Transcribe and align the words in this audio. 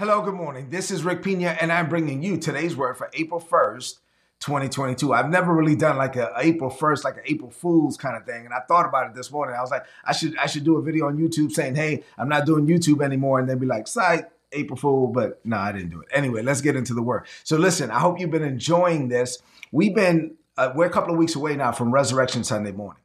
Hello, 0.00 0.22
good 0.22 0.32
morning. 0.32 0.70
This 0.70 0.90
is 0.90 1.04
Rick 1.04 1.22
Pina, 1.22 1.58
and 1.60 1.70
I'm 1.70 1.90
bringing 1.90 2.22
you 2.22 2.38
today's 2.38 2.74
word 2.74 2.96
for 2.96 3.10
April 3.12 3.38
1st, 3.38 3.98
2022. 4.40 5.12
I've 5.12 5.28
never 5.28 5.52
really 5.52 5.76
done 5.76 5.98
like 5.98 6.16
a, 6.16 6.32
April 6.38 6.70
1st, 6.70 7.04
like 7.04 7.18
an 7.18 7.22
April 7.26 7.50
Fool's 7.50 7.98
kind 7.98 8.16
of 8.16 8.24
thing. 8.24 8.46
And 8.46 8.54
I 8.54 8.60
thought 8.66 8.86
about 8.86 9.10
it 9.10 9.14
this 9.14 9.30
morning. 9.30 9.54
I 9.54 9.60
was 9.60 9.70
like, 9.70 9.84
I 10.02 10.14
should 10.14 10.38
I 10.38 10.46
should 10.46 10.64
do 10.64 10.78
a 10.78 10.82
video 10.82 11.08
on 11.08 11.18
YouTube 11.18 11.52
saying, 11.52 11.74
hey, 11.74 12.02
I'm 12.16 12.30
not 12.30 12.46
doing 12.46 12.66
YouTube 12.66 13.04
anymore, 13.04 13.40
and 13.40 13.46
then 13.46 13.58
be 13.58 13.66
like, 13.66 13.86
psych, 13.86 14.30
April 14.52 14.78
Fool. 14.78 15.08
But 15.08 15.44
no, 15.44 15.58
I 15.58 15.70
didn't 15.70 15.90
do 15.90 16.00
it. 16.00 16.08
Anyway, 16.14 16.40
let's 16.40 16.62
get 16.62 16.76
into 16.76 16.94
the 16.94 17.02
word. 17.02 17.26
So 17.44 17.58
listen, 17.58 17.90
I 17.90 17.98
hope 17.98 18.18
you've 18.18 18.30
been 18.30 18.42
enjoying 18.42 19.08
this. 19.08 19.36
We've 19.70 19.94
been 19.94 20.36
uh, 20.56 20.72
we're 20.74 20.86
a 20.86 20.90
couple 20.90 21.12
of 21.12 21.18
weeks 21.18 21.36
away 21.36 21.56
now 21.56 21.72
from 21.72 21.92
Resurrection 21.92 22.42
Sunday 22.42 22.72
morning. 22.72 23.02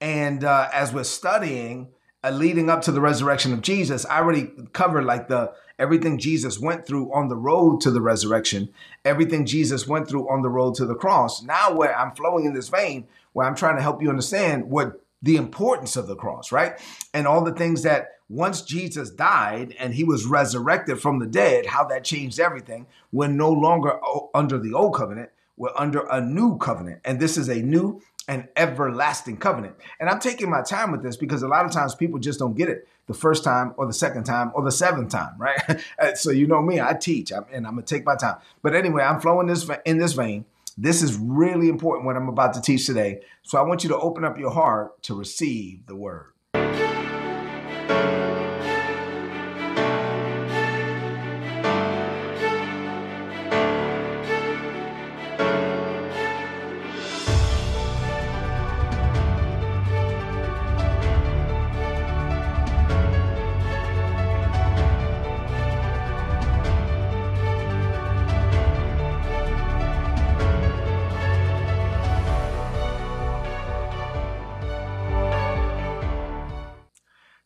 And 0.00 0.44
uh, 0.44 0.68
as 0.72 0.92
we're 0.92 1.02
studying, 1.02 1.88
uh, 2.22 2.30
leading 2.30 2.70
up 2.70 2.82
to 2.82 2.92
the 2.92 3.00
resurrection 3.00 3.52
of 3.52 3.60
Jesus, 3.60 4.06
I 4.06 4.18
already 4.18 4.52
covered 4.72 5.04
like 5.04 5.26
the 5.26 5.52
everything 5.78 6.18
Jesus 6.18 6.58
went 6.58 6.86
through 6.86 7.12
on 7.12 7.28
the 7.28 7.36
road 7.36 7.80
to 7.82 7.90
the 7.90 8.00
resurrection, 8.00 8.68
everything 9.04 9.46
Jesus 9.46 9.86
went 9.86 10.08
through 10.08 10.28
on 10.28 10.42
the 10.42 10.48
road 10.48 10.74
to 10.76 10.86
the 10.86 10.94
cross. 10.94 11.42
Now, 11.42 11.74
where 11.74 11.96
I'm 11.96 12.14
flowing 12.14 12.44
in 12.44 12.54
this 12.54 12.68
vein, 12.68 13.06
where 13.32 13.46
I'm 13.46 13.54
trying 13.54 13.76
to 13.76 13.82
help 13.82 14.02
you 14.02 14.08
understand 14.08 14.70
what 14.70 15.00
the 15.22 15.36
importance 15.36 15.96
of 15.96 16.06
the 16.06 16.16
cross, 16.16 16.52
right? 16.52 16.78
And 17.12 17.26
all 17.26 17.42
the 17.42 17.54
things 17.54 17.82
that 17.82 18.10
once 18.28 18.62
Jesus 18.62 19.10
died 19.10 19.74
and 19.78 19.94
he 19.94 20.04
was 20.04 20.26
resurrected 20.26 21.00
from 21.00 21.18
the 21.18 21.26
dead, 21.26 21.66
how 21.66 21.84
that 21.84 22.04
changed 22.04 22.38
everything. 22.38 22.86
We're 23.10 23.28
no 23.28 23.50
longer 23.50 23.98
under 24.34 24.58
the 24.58 24.74
old 24.74 24.94
covenant, 24.94 25.30
we're 25.58 25.76
under 25.76 26.06
a 26.06 26.20
new 26.20 26.56
covenant. 26.56 27.00
And 27.04 27.20
this 27.20 27.36
is 27.36 27.48
a 27.48 27.56
new 27.56 28.00
and 28.28 28.46
everlasting 28.56 29.38
covenant. 29.38 29.74
And 29.98 30.08
I'm 30.08 30.20
taking 30.20 30.50
my 30.50 30.62
time 30.62 30.92
with 30.92 31.02
this 31.02 31.16
because 31.16 31.42
a 31.42 31.48
lot 31.48 31.64
of 31.64 31.72
times 31.72 31.94
people 31.94 32.18
just 32.18 32.38
don't 32.38 32.56
get 32.56 32.68
it 32.68 32.86
the 33.06 33.14
first 33.14 33.42
time 33.42 33.74
or 33.76 33.86
the 33.86 33.92
second 33.92 34.24
time 34.24 34.52
or 34.54 34.62
the 34.62 34.70
seventh 34.70 35.10
time, 35.10 35.34
right? 35.38 35.80
so 36.14 36.30
you 36.30 36.46
know 36.46 36.62
me, 36.62 36.80
I 36.80 36.94
teach 36.94 37.32
and 37.32 37.66
I'm 37.66 37.74
gonna 37.74 37.82
take 37.82 38.04
my 38.06 38.16
time. 38.16 38.36
But 38.62 38.74
anyway, 38.74 39.02
I'm 39.02 39.20
flowing 39.20 39.48
this 39.48 39.68
in 39.84 39.98
this 39.98 40.12
vein. 40.12 40.44
This 40.76 41.02
is 41.02 41.16
really 41.16 41.68
important 41.68 42.06
what 42.06 42.16
I'm 42.16 42.28
about 42.28 42.54
to 42.54 42.60
teach 42.60 42.86
today. 42.86 43.22
So 43.42 43.58
I 43.58 43.62
want 43.62 43.82
you 43.82 43.88
to 43.88 43.98
open 43.98 44.24
up 44.24 44.38
your 44.38 44.50
heart 44.50 45.02
to 45.04 45.14
receive 45.14 45.86
the 45.86 45.96
word. 45.96 46.26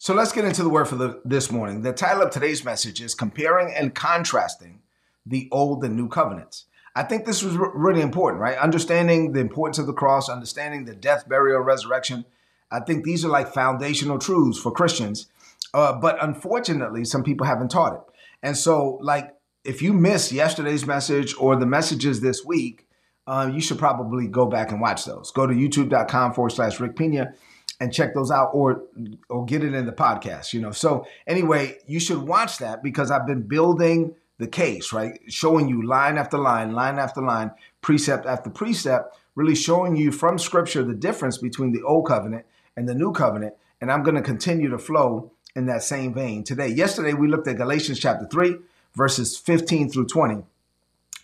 So 0.03 0.15
let's 0.15 0.33
get 0.33 0.45
into 0.45 0.65
the 0.65 0.69
word 0.69 0.89
for 0.89 0.97
the, 0.97 1.21
this 1.25 1.53
morning. 1.53 1.83
The 1.83 1.93
title 1.93 2.25
of 2.25 2.31
today's 2.31 2.65
message 2.65 3.01
is 3.01 3.15
Comparing 3.15 3.73
and 3.73 3.95
Contrasting 3.95 4.81
the 5.25 5.49
Old 5.53 5.85
and 5.85 5.95
New 5.95 6.09
Covenants. 6.09 6.65
I 6.97 7.05
think 7.05 7.25
this 7.25 7.41
was 7.41 7.57
really 7.57 8.01
important, 8.01 8.43
right? 8.43 8.59
Understanding 8.59 9.31
the 9.31 9.39
importance 9.39 9.79
of 9.79 9.87
the 9.87 9.93
cross, 9.93 10.29
understanding 10.29 10.87
the 10.87 10.97
death, 10.97 11.29
burial, 11.29 11.61
resurrection. 11.61 12.25
I 12.69 12.81
think 12.81 13.05
these 13.05 13.25
are 13.25 13.29
like 13.29 13.55
foundational 13.55 14.19
truths 14.19 14.59
for 14.59 14.73
Christians. 14.73 15.29
Uh, 15.73 15.93
but 15.93 16.21
unfortunately, 16.21 17.05
some 17.05 17.23
people 17.23 17.47
haven't 17.47 17.71
taught 17.71 17.95
it. 17.95 18.01
And 18.43 18.57
so, 18.57 18.99
like, 19.03 19.37
if 19.63 19.83
you 19.83 19.93
missed 19.93 20.33
yesterday's 20.33 20.85
message 20.85 21.33
or 21.39 21.55
the 21.55 21.65
messages 21.65 22.21
this 22.21 22.45
week, 22.45 22.89
uh, 23.29 23.49
you 23.55 23.61
should 23.61 23.79
probably 23.79 24.27
go 24.27 24.47
back 24.47 24.73
and 24.73 24.81
watch 24.81 25.05
those. 25.05 25.31
Go 25.31 25.47
to 25.47 25.55
youtube.com 25.55 26.35
forward 26.35 26.51
slash 26.51 26.81
Rick 26.81 26.97
Pina 26.97 27.35
and 27.83 27.93
check 27.93 28.15
those 28.15 28.31
out 28.31 28.51
or 28.55 28.85
or 29.29 29.45
get 29.45 29.65
it 29.65 29.75
in 29.75 29.87
the 29.87 29.93
podcast 29.93 30.53
you 30.53 30.61
know? 30.61 30.71
So 30.71 31.05
anyway 31.27 31.79
you 31.87 31.99
should 31.99 32.23
watch 32.23 32.59
that 32.59 32.83
because 32.83 33.11
i've 33.11 33.27
been 33.27 33.43
building 33.43 34.15
the 34.39 34.47
case 34.47 34.93
right? 34.93 35.21
Showing 35.29 35.69
you 35.69 35.85
line 35.85 36.17
after 36.17 36.39
line 36.39 36.73
line 36.73 36.99
after 36.99 37.21
line 37.21 37.51
precept 37.81 38.25
after 38.25 38.51
precept 38.51 39.17
really 39.35 39.57
showing 39.57 39.97
you 39.97 40.13
from 40.13 40.39
scripture 40.39 40.85
the 40.85 40.95
difference 40.95 41.39
between 41.39 41.73
the 41.73 41.83
old 41.83 42.07
covenant 42.07 42.47
and 42.77 42.89
the 42.89 42.95
new 42.95 43.13
covenant 43.13 43.55
and 43.81 43.91
i'm 43.91 44.05
going 44.05 44.15
to 44.15 44.23
continue 44.23 44.71
to 44.71 44.79
flow 44.79 45.33
in 45.55 45.67
that 45.67 45.83
same 45.83 46.15
vein. 46.15 46.45
Today 46.45 46.69
yesterday 46.69 47.15
we 47.15 47.27
looked 47.27 47.49
at 47.49 47.57
galatians 47.57 47.99
chapter 47.99 48.27
3 48.27 48.57
verses 48.95 49.37
15 49.37 49.91
through 49.91 50.07
20 50.07 50.45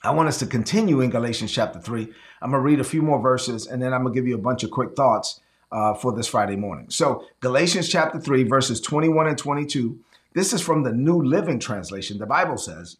I 0.02 0.12
want 0.12 0.28
us 0.28 0.38
to 0.38 0.46
continue 0.46 1.00
in 1.00 1.10
Galatians 1.10 1.50
chapter 1.50 1.80
3. 1.80 2.06
I'm 2.40 2.52
going 2.52 2.60
to 2.62 2.64
read 2.64 2.78
a 2.78 2.84
few 2.84 3.02
more 3.02 3.20
verses 3.20 3.66
and 3.66 3.82
then 3.82 3.92
I'm 3.92 4.02
going 4.02 4.14
to 4.14 4.20
give 4.20 4.28
you 4.28 4.36
a 4.36 4.40
bunch 4.48 4.62
of 4.62 4.70
quick 4.70 4.94
thoughts 4.94 5.40
uh, 5.70 5.94
for 5.94 6.12
this 6.12 6.28
Friday 6.28 6.56
morning. 6.56 6.90
So, 6.90 7.24
Galatians 7.40 7.88
chapter 7.88 8.20
3, 8.20 8.44
verses 8.44 8.80
21 8.80 9.28
and 9.28 9.38
22. 9.38 9.98
This 10.34 10.52
is 10.52 10.60
from 10.60 10.82
the 10.82 10.92
New 10.92 11.22
Living 11.22 11.58
Translation. 11.58 12.18
The 12.18 12.26
Bible 12.26 12.58
says, 12.58 12.98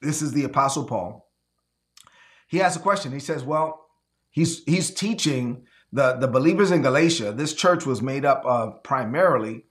this 0.00 0.22
is 0.22 0.32
the 0.32 0.44
Apostle 0.44 0.84
Paul. 0.84 1.28
He 2.46 2.58
has 2.58 2.76
a 2.76 2.80
question. 2.80 3.12
He 3.12 3.18
says, 3.18 3.44
Well, 3.44 3.86
he's 4.30 4.62
he's 4.64 4.90
teaching 4.90 5.66
the, 5.92 6.14
the 6.14 6.28
believers 6.28 6.70
in 6.70 6.82
Galatia. 6.82 7.32
This 7.32 7.54
church 7.54 7.86
was 7.86 8.02
made 8.02 8.24
up 8.24 8.44
of 8.44 8.82
primarily 8.82 9.64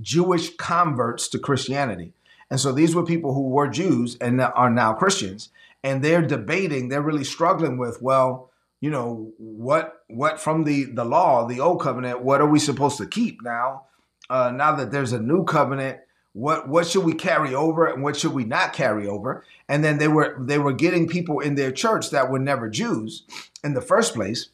Jewish 0.00 0.56
converts 0.56 1.28
to 1.28 1.38
Christianity. 1.38 2.12
And 2.50 2.58
so 2.58 2.72
these 2.72 2.94
were 2.94 3.04
people 3.04 3.34
who 3.34 3.48
were 3.48 3.68
Jews 3.68 4.16
and 4.20 4.40
are 4.40 4.70
now 4.70 4.94
Christians. 4.94 5.50
And 5.84 6.02
they're 6.02 6.22
debating, 6.22 6.88
they're 6.88 7.02
really 7.02 7.24
struggling 7.24 7.78
with, 7.78 8.02
well, 8.02 8.47
you 8.80 8.90
know 8.90 9.32
what 9.38 10.04
what 10.08 10.40
from 10.40 10.64
the 10.64 10.84
the 10.84 11.04
law 11.04 11.46
the 11.46 11.60
old 11.60 11.80
covenant 11.80 12.22
what 12.22 12.40
are 12.40 12.46
we 12.46 12.58
supposed 12.58 12.98
to 12.98 13.06
keep 13.06 13.42
now? 13.42 13.84
Uh 14.30 14.50
now 14.54 14.74
that 14.76 14.90
there's 14.90 15.12
a 15.12 15.20
new 15.20 15.44
covenant 15.44 15.98
what 16.32 16.68
what 16.68 16.86
should 16.86 17.04
we 17.04 17.14
carry 17.14 17.54
over 17.54 17.86
and 17.86 18.02
what 18.02 18.16
should 18.16 18.32
we 18.32 18.44
not 18.44 18.72
carry 18.72 19.08
over? 19.08 19.44
And 19.68 19.82
then 19.82 19.98
they 19.98 20.08
were 20.08 20.36
they 20.38 20.58
were 20.58 20.72
getting 20.72 21.08
people 21.08 21.40
in 21.40 21.56
their 21.56 21.72
church 21.72 22.10
that 22.10 22.30
were 22.30 22.38
never 22.38 22.68
jews 22.68 23.24
in 23.64 23.74
the 23.74 23.80
first 23.80 24.14
place. 24.14 24.50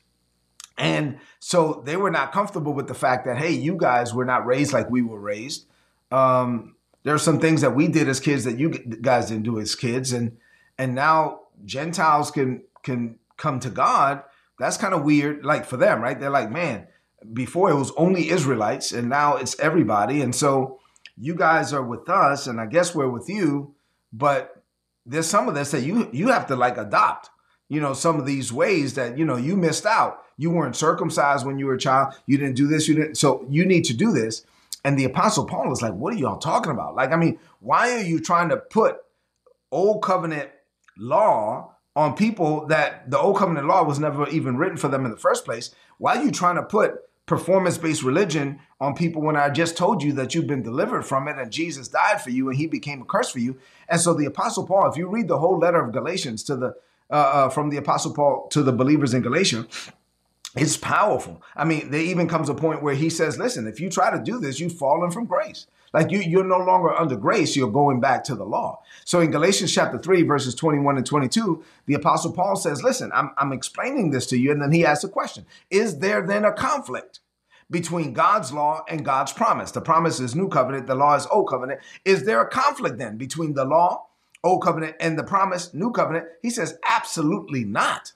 And 0.79 1.19
so 1.39 1.83
they 1.85 1.97
were 1.97 2.11
not 2.11 2.33
comfortable 2.33 2.73
with 2.73 2.89
the 2.89 2.95
fact 2.95 3.27
that 3.27 3.37
hey 3.37 3.53
you 3.53 3.77
guys 3.77 4.15
were 4.15 4.25
not 4.25 4.47
raised 4.47 4.73
like 4.73 4.91
we 4.91 5.03
were 5.03 5.21
raised. 5.21 5.67
Um 6.11 6.77
there 7.03 7.15
are 7.15 7.19
some 7.19 7.39
things 7.39 7.61
that 7.61 7.77
we 7.77 7.87
did 7.89 8.09
as 8.09 8.19
kids 8.19 8.45
that 8.45 8.59
you 8.59 8.71
guys 8.71 9.29
didn't 9.29 9.45
do 9.45 9.61
as 9.61 9.75
kids. 9.75 10.13
And 10.13 10.39
and 10.79 10.95
now 10.95 11.41
gentiles 11.67 12.31
can 12.31 12.63
can 12.83 13.19
come 13.37 13.61
to 13.61 13.71
God, 13.71 14.23
that's 14.59 14.77
kind 14.77 14.95
of 14.95 15.03
weird, 15.03 15.45
like 15.45 15.65
for 15.65 15.77
them, 15.77 16.01
right? 16.01 16.19
They're 16.19 16.31
like, 16.31 16.51
man, 16.51 16.87
before 17.33 17.71
it 17.71 17.77
was 17.77 17.93
only 17.97 18.29
Israelites 18.29 18.93
and 18.93 19.09
now 19.09 19.37
it's 19.37 19.59
everybody. 19.59 20.21
And 20.21 20.35
so 20.35 20.79
you 21.17 21.35
guys 21.35 21.73
are 21.73 21.83
with 21.83 22.09
us, 22.09 22.47
and 22.47 22.61
I 22.61 22.67
guess 22.67 22.95
we're 22.95 23.09
with 23.09 23.29
you, 23.29 23.75
but 24.13 24.63
there's 25.07 25.27
some 25.27 25.49
of 25.49 25.55
this 25.55 25.71
that 25.71 25.83
you 25.83 26.09
you 26.13 26.29
have 26.29 26.47
to 26.49 26.57
like 26.57 26.77
adopt, 26.77 27.31
you 27.69 27.81
know, 27.81 27.93
some 27.93 28.19
of 28.19 28.27
these 28.27 28.53
ways 28.53 28.95
that, 28.95 29.17
you 29.19 29.25
know, 29.25 29.37
you 29.37 29.57
missed 29.57 29.87
out. 29.87 30.21
You 30.37 30.51
weren't 30.51 30.75
circumcised 30.75 31.47
when 31.47 31.59
you 31.59 31.67
were 31.67 31.75
a 31.75 31.79
child, 31.79 32.15
you 32.27 32.37
didn't 32.39 32.57
do 32.57 32.67
this, 32.67 32.89
you 32.89 32.97
didn't 32.97 33.17
so 33.17 33.47
you 33.49 33.65
need 33.65 33.85
to 33.85 33.95
do 33.95 34.11
this. 34.13 34.45
And 34.85 34.99
the 34.99 35.05
apostle 35.05 35.47
Paul 35.47 35.73
is 35.73 35.81
like, 35.81 35.95
what 35.95 36.13
are 36.13 36.17
y'all 36.17 36.39
talking 36.39 36.73
about? 36.73 36.95
Like, 36.95 37.13
I 37.13 37.17
mean, 37.17 37.39
why 37.61 37.93
are 37.93 38.03
you 38.03 38.21
trying 38.21 38.49
to 38.49 38.57
put 38.57 38.97
old 39.71 40.03
covenant 40.03 40.51
law 40.99 41.74
on 41.97 42.15
people 42.15 42.67
that 42.67 43.11
the 43.11 43.19
old 43.19 43.37
covenant 43.37 43.67
law 43.67 43.85
was 43.85 43.99
never 43.99 44.29
even 44.29 44.57
written 44.57 44.77
for 44.77 44.89
them 44.89 45.05
in 45.05 45.11
the 45.11 45.17
first 45.17 45.45
place. 45.45 45.75
Why 45.99 46.17
are 46.17 46.25
you 46.25 46.31
trying 46.31 46.57
to 46.57 46.63
put 46.63 46.95
performance 47.27 47.79
based 47.79 48.03
religion 48.03 48.59
on 48.81 48.95
people 48.95 49.23
when 49.23 49.37
I 49.37 49.49
just 49.49 49.77
told 49.77 50.03
you 50.03 50.13
that 50.15 50.35
you've 50.35 50.47
been 50.47 50.63
delivered 50.63 51.03
from 51.03 51.29
it 51.29 51.39
and 51.39 51.51
Jesus 51.51 51.89
died 51.89 52.21
for 52.21 52.31
you 52.31 52.49
and 52.49 52.59
he 52.59 52.67
became 52.67 53.01
a 53.01 53.05
curse 53.05 53.31
for 53.31 53.39
you? 53.39 53.59
And 53.89 54.01
so 54.01 54.13
the 54.13 54.27
Apostle 54.27 54.67
Paul, 54.67 54.91
if 54.91 54.97
you 54.97 55.09
read 55.09 55.29
the 55.29 55.39
whole 55.39 55.59
letter 55.59 55.83
of 55.83 55.93
Galatians 55.93 56.43
to 56.45 56.57
the 56.57 56.75
uh, 57.11 57.15
uh, 57.15 57.49
from 57.51 57.71
the 57.71 57.77
Apostle 57.77 58.15
Paul 58.15 58.49
to 58.49 58.63
the 58.63 58.73
believers 58.73 59.15
in 59.15 59.23
Galatia, 59.23 59.67
it's 60.57 60.77
powerful. 60.77 61.43
I 61.55 61.65
mean, 61.65 61.91
there 61.91 62.01
even 62.01 62.29
comes 62.29 62.49
a 62.49 62.55
point 62.55 62.83
where 62.83 62.95
he 62.95 63.11
says, 63.11 63.39
listen, 63.39 63.67
if 63.67 63.79
you 63.79 63.91
try 63.91 64.11
to 64.11 64.23
do 64.23 64.39
this, 64.39 64.59
you've 64.59 64.77
fallen 64.77 65.11
from 65.11 65.27
grace. 65.27 65.67
Like 65.95 66.11
you, 66.11 66.19
you're 66.19 66.45
no 66.45 66.59
longer 66.59 66.93
under 66.93 67.17
grace, 67.17 67.55
you're 67.55 67.71
going 67.71 68.01
back 68.01 68.25
to 68.25 68.35
the 68.35 68.45
law. 68.45 68.83
So 69.05 69.21
in 69.21 69.31
Galatians 69.31 69.73
chapter 69.73 69.97
3, 69.97 70.25
verses 70.25 70.57
21 70.57 70.97
and 70.97 71.07
22, 71.07 71.65
the 71.87 71.95
apostle 71.95 72.33
Paul 72.33 72.57
says, 72.57 72.83
listen, 72.83 73.13
I'm, 73.15 73.31
I'm 73.39 73.53
explaining 73.53 74.11
this 74.11 74.27
to 74.27 74.37
you. 74.37 74.51
And 74.51 74.61
then 74.61 74.73
he 74.73 74.85
asks 74.85 75.05
a 75.05 75.09
question 75.09 75.47
Is 75.71 76.01
there 76.01 76.27
then 76.27 76.45
a 76.45 76.53
conflict? 76.53 77.21
between 77.71 78.13
God's 78.13 78.53
law 78.53 78.85
and 78.91 79.07
God's 79.07 79.33
promise. 79.33 79.71
The 79.71 79.81
promise 79.81 80.21
is 80.21 80.35
new 80.35 80.49
covenant, 80.49 80.87
the 80.87 80.95
law 80.95 81.17
is 81.17 81.27
old 81.31 81.49
covenant. 81.49 81.81
Is 82.05 82.25
there 82.25 82.43
a 82.43 82.49
conflict 82.49 82.99
then 82.99 83.17
between 83.17 83.55
the 83.55 83.65
law, 83.65 84.07
old 84.45 84.63
covenant, 84.63 84.97
and 85.01 85.19
the 85.19 85.25
promise, 85.25 85.73
new 85.73 85.91
covenant? 85.91 86.27
He 86.43 86.51
says, 86.51 86.79
absolutely 86.87 87.65
not. 87.65 88.13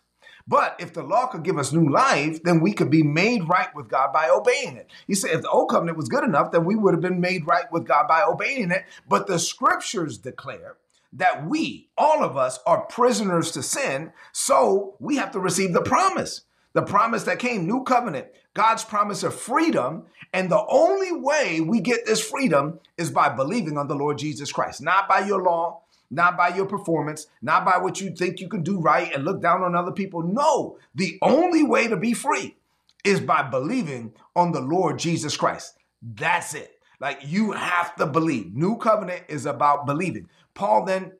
But 0.48 0.76
if 0.78 0.94
the 0.94 1.02
law 1.02 1.26
could 1.26 1.42
give 1.42 1.58
us 1.58 1.74
new 1.74 1.92
life, 1.92 2.42
then 2.42 2.60
we 2.60 2.72
could 2.72 2.90
be 2.90 3.02
made 3.02 3.46
right 3.48 3.68
with 3.74 3.88
God 3.88 4.14
by 4.14 4.30
obeying 4.30 4.76
it. 4.76 4.90
He 5.06 5.14
said 5.14 5.32
if 5.32 5.42
the 5.42 5.50
old 5.50 5.68
covenant 5.68 5.98
was 5.98 6.08
good 6.08 6.24
enough, 6.24 6.52
then 6.52 6.64
we 6.64 6.74
would 6.74 6.94
have 6.94 7.02
been 7.02 7.20
made 7.20 7.46
right 7.46 7.70
with 7.70 7.86
God 7.86 8.08
by 8.08 8.22
obeying 8.22 8.70
it. 8.70 8.86
But 9.06 9.26
the 9.26 9.38
scriptures 9.38 10.16
declare 10.16 10.76
that 11.12 11.46
we, 11.46 11.90
all 11.98 12.24
of 12.24 12.38
us, 12.38 12.60
are 12.66 12.86
prisoners 12.86 13.50
to 13.52 13.62
sin. 13.62 14.12
So 14.32 14.96
we 14.98 15.16
have 15.16 15.32
to 15.32 15.40
receive 15.40 15.74
the 15.74 15.82
promise. 15.82 16.42
The 16.72 16.82
promise 16.82 17.24
that 17.24 17.38
came, 17.38 17.66
new 17.66 17.82
covenant, 17.82 18.28
God's 18.54 18.84
promise 18.84 19.22
of 19.22 19.34
freedom. 19.34 20.04
And 20.32 20.50
the 20.50 20.64
only 20.68 21.12
way 21.12 21.60
we 21.60 21.80
get 21.80 22.06
this 22.06 22.26
freedom 22.26 22.80
is 22.96 23.10
by 23.10 23.28
believing 23.28 23.76
on 23.76 23.88
the 23.88 23.94
Lord 23.94 24.16
Jesus 24.18 24.50
Christ, 24.50 24.80
not 24.80 25.08
by 25.08 25.20
your 25.20 25.42
law, 25.42 25.82
not 26.10 26.36
by 26.36 26.48
your 26.48 26.66
performance, 26.66 27.26
not 27.42 27.64
by 27.64 27.78
what 27.78 28.00
you 28.00 28.10
think 28.10 28.40
you 28.40 28.48
can 28.48 28.62
do 28.62 28.78
right 28.78 29.12
and 29.14 29.24
look 29.24 29.42
down 29.42 29.62
on 29.62 29.74
other 29.74 29.92
people. 29.92 30.22
No, 30.22 30.78
the 30.94 31.18
only 31.22 31.62
way 31.62 31.88
to 31.88 31.96
be 31.96 32.14
free 32.14 32.56
is 33.04 33.20
by 33.20 33.42
believing 33.42 34.12
on 34.34 34.52
the 34.52 34.60
Lord 34.60 34.98
Jesus 34.98 35.36
Christ. 35.36 35.76
That's 36.02 36.54
it. 36.54 36.80
Like 37.00 37.20
you 37.24 37.52
have 37.52 37.94
to 37.96 38.06
believe. 38.06 38.54
New 38.54 38.76
covenant 38.76 39.24
is 39.28 39.46
about 39.46 39.86
believing. 39.86 40.28
Paul 40.54 40.84
then 40.84 41.12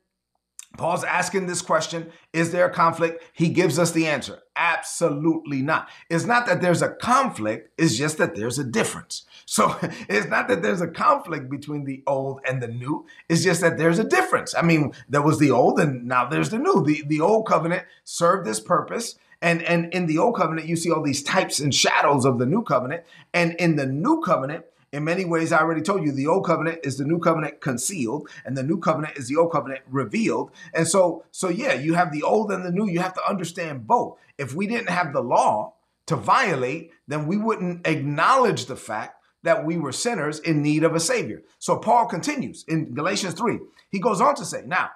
Paul's 0.77 1.03
asking 1.03 1.47
this 1.47 1.61
question 1.61 2.11
Is 2.31 2.51
there 2.51 2.65
a 2.65 2.73
conflict? 2.73 3.23
He 3.33 3.49
gives 3.49 3.79
us 3.79 3.91
the 3.91 4.07
answer 4.07 4.39
Absolutely 4.55 5.61
not. 5.61 5.89
It's 6.09 6.25
not 6.25 6.45
that 6.45 6.61
there's 6.61 6.81
a 6.81 6.89
conflict, 6.89 7.71
it's 7.77 7.97
just 7.97 8.17
that 8.17 8.35
there's 8.35 8.59
a 8.59 8.63
difference. 8.63 9.25
So 9.45 9.75
it's 10.09 10.27
not 10.27 10.47
that 10.47 10.61
there's 10.61 10.81
a 10.81 10.87
conflict 10.87 11.49
between 11.49 11.85
the 11.85 12.03
old 12.05 12.41
and 12.47 12.61
the 12.61 12.67
new, 12.67 13.05
it's 13.27 13.43
just 13.43 13.61
that 13.61 13.77
there's 13.77 13.99
a 13.99 14.03
difference. 14.03 14.53
I 14.55 14.61
mean, 14.61 14.93
there 15.07 15.21
was 15.21 15.39
the 15.39 15.51
old 15.51 15.79
and 15.79 16.05
now 16.05 16.27
there's 16.27 16.49
the 16.49 16.59
new. 16.59 16.83
The, 16.85 17.03
the 17.07 17.21
old 17.21 17.47
covenant 17.47 17.85
served 18.03 18.45
this 18.45 18.59
purpose. 18.59 19.15
And, 19.41 19.61
and 19.63 19.93
in 19.93 20.05
the 20.05 20.17
old 20.17 20.35
covenant, 20.35 20.67
you 20.67 20.75
see 20.75 20.91
all 20.91 21.01
these 21.01 21.23
types 21.23 21.61
and 21.61 21.73
shadows 21.73 22.25
of 22.25 22.39
the 22.39 22.45
new 22.45 22.61
covenant. 22.61 23.03
And 23.33 23.53
in 23.53 23.77
the 23.77 23.85
new 23.85 24.21
covenant, 24.21 24.65
in 24.91 25.03
many 25.03 25.25
ways, 25.25 25.51
I 25.51 25.59
already 25.59 25.81
told 25.81 26.03
you 26.03 26.11
the 26.11 26.27
old 26.27 26.45
covenant 26.45 26.79
is 26.83 26.97
the 26.97 27.05
new 27.05 27.19
covenant 27.19 27.61
concealed, 27.61 28.29
and 28.43 28.57
the 28.57 28.63
new 28.63 28.79
covenant 28.79 29.17
is 29.17 29.27
the 29.27 29.35
old 29.35 29.51
covenant 29.51 29.81
revealed. 29.87 30.51
And 30.73 30.87
so, 30.87 31.25
so 31.31 31.49
yeah, 31.49 31.73
you 31.73 31.93
have 31.93 32.11
the 32.11 32.23
old 32.23 32.51
and 32.51 32.65
the 32.65 32.71
new. 32.71 32.87
You 32.87 32.99
have 32.99 33.13
to 33.13 33.29
understand 33.29 33.87
both. 33.87 34.17
If 34.37 34.55
we 34.55 34.67
didn't 34.67 34.89
have 34.89 35.13
the 35.13 35.21
law 35.21 35.73
to 36.07 36.15
violate, 36.15 36.91
then 37.07 37.27
we 37.27 37.37
wouldn't 37.37 37.85
acknowledge 37.85 38.65
the 38.65 38.75
fact 38.75 39.23
that 39.43 39.63
we 39.63 39.77
were 39.77 39.91
sinners 39.91 40.39
in 40.39 40.61
need 40.61 40.83
of 40.83 40.95
a 40.95 40.99
savior. 40.99 41.43
So 41.59 41.77
Paul 41.77 42.07
continues 42.07 42.65
in 42.67 42.93
Galatians 42.93 43.35
3. 43.35 43.59
He 43.91 43.99
goes 43.99 44.21
on 44.21 44.35
to 44.35 44.45
say, 44.45 44.63
Now, 44.65 44.89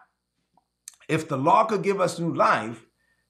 if 1.08 1.28
the 1.28 1.38
law 1.38 1.66
could 1.66 1.84
give 1.84 2.02
us 2.02 2.20
new 2.20 2.34
life, 2.34 2.86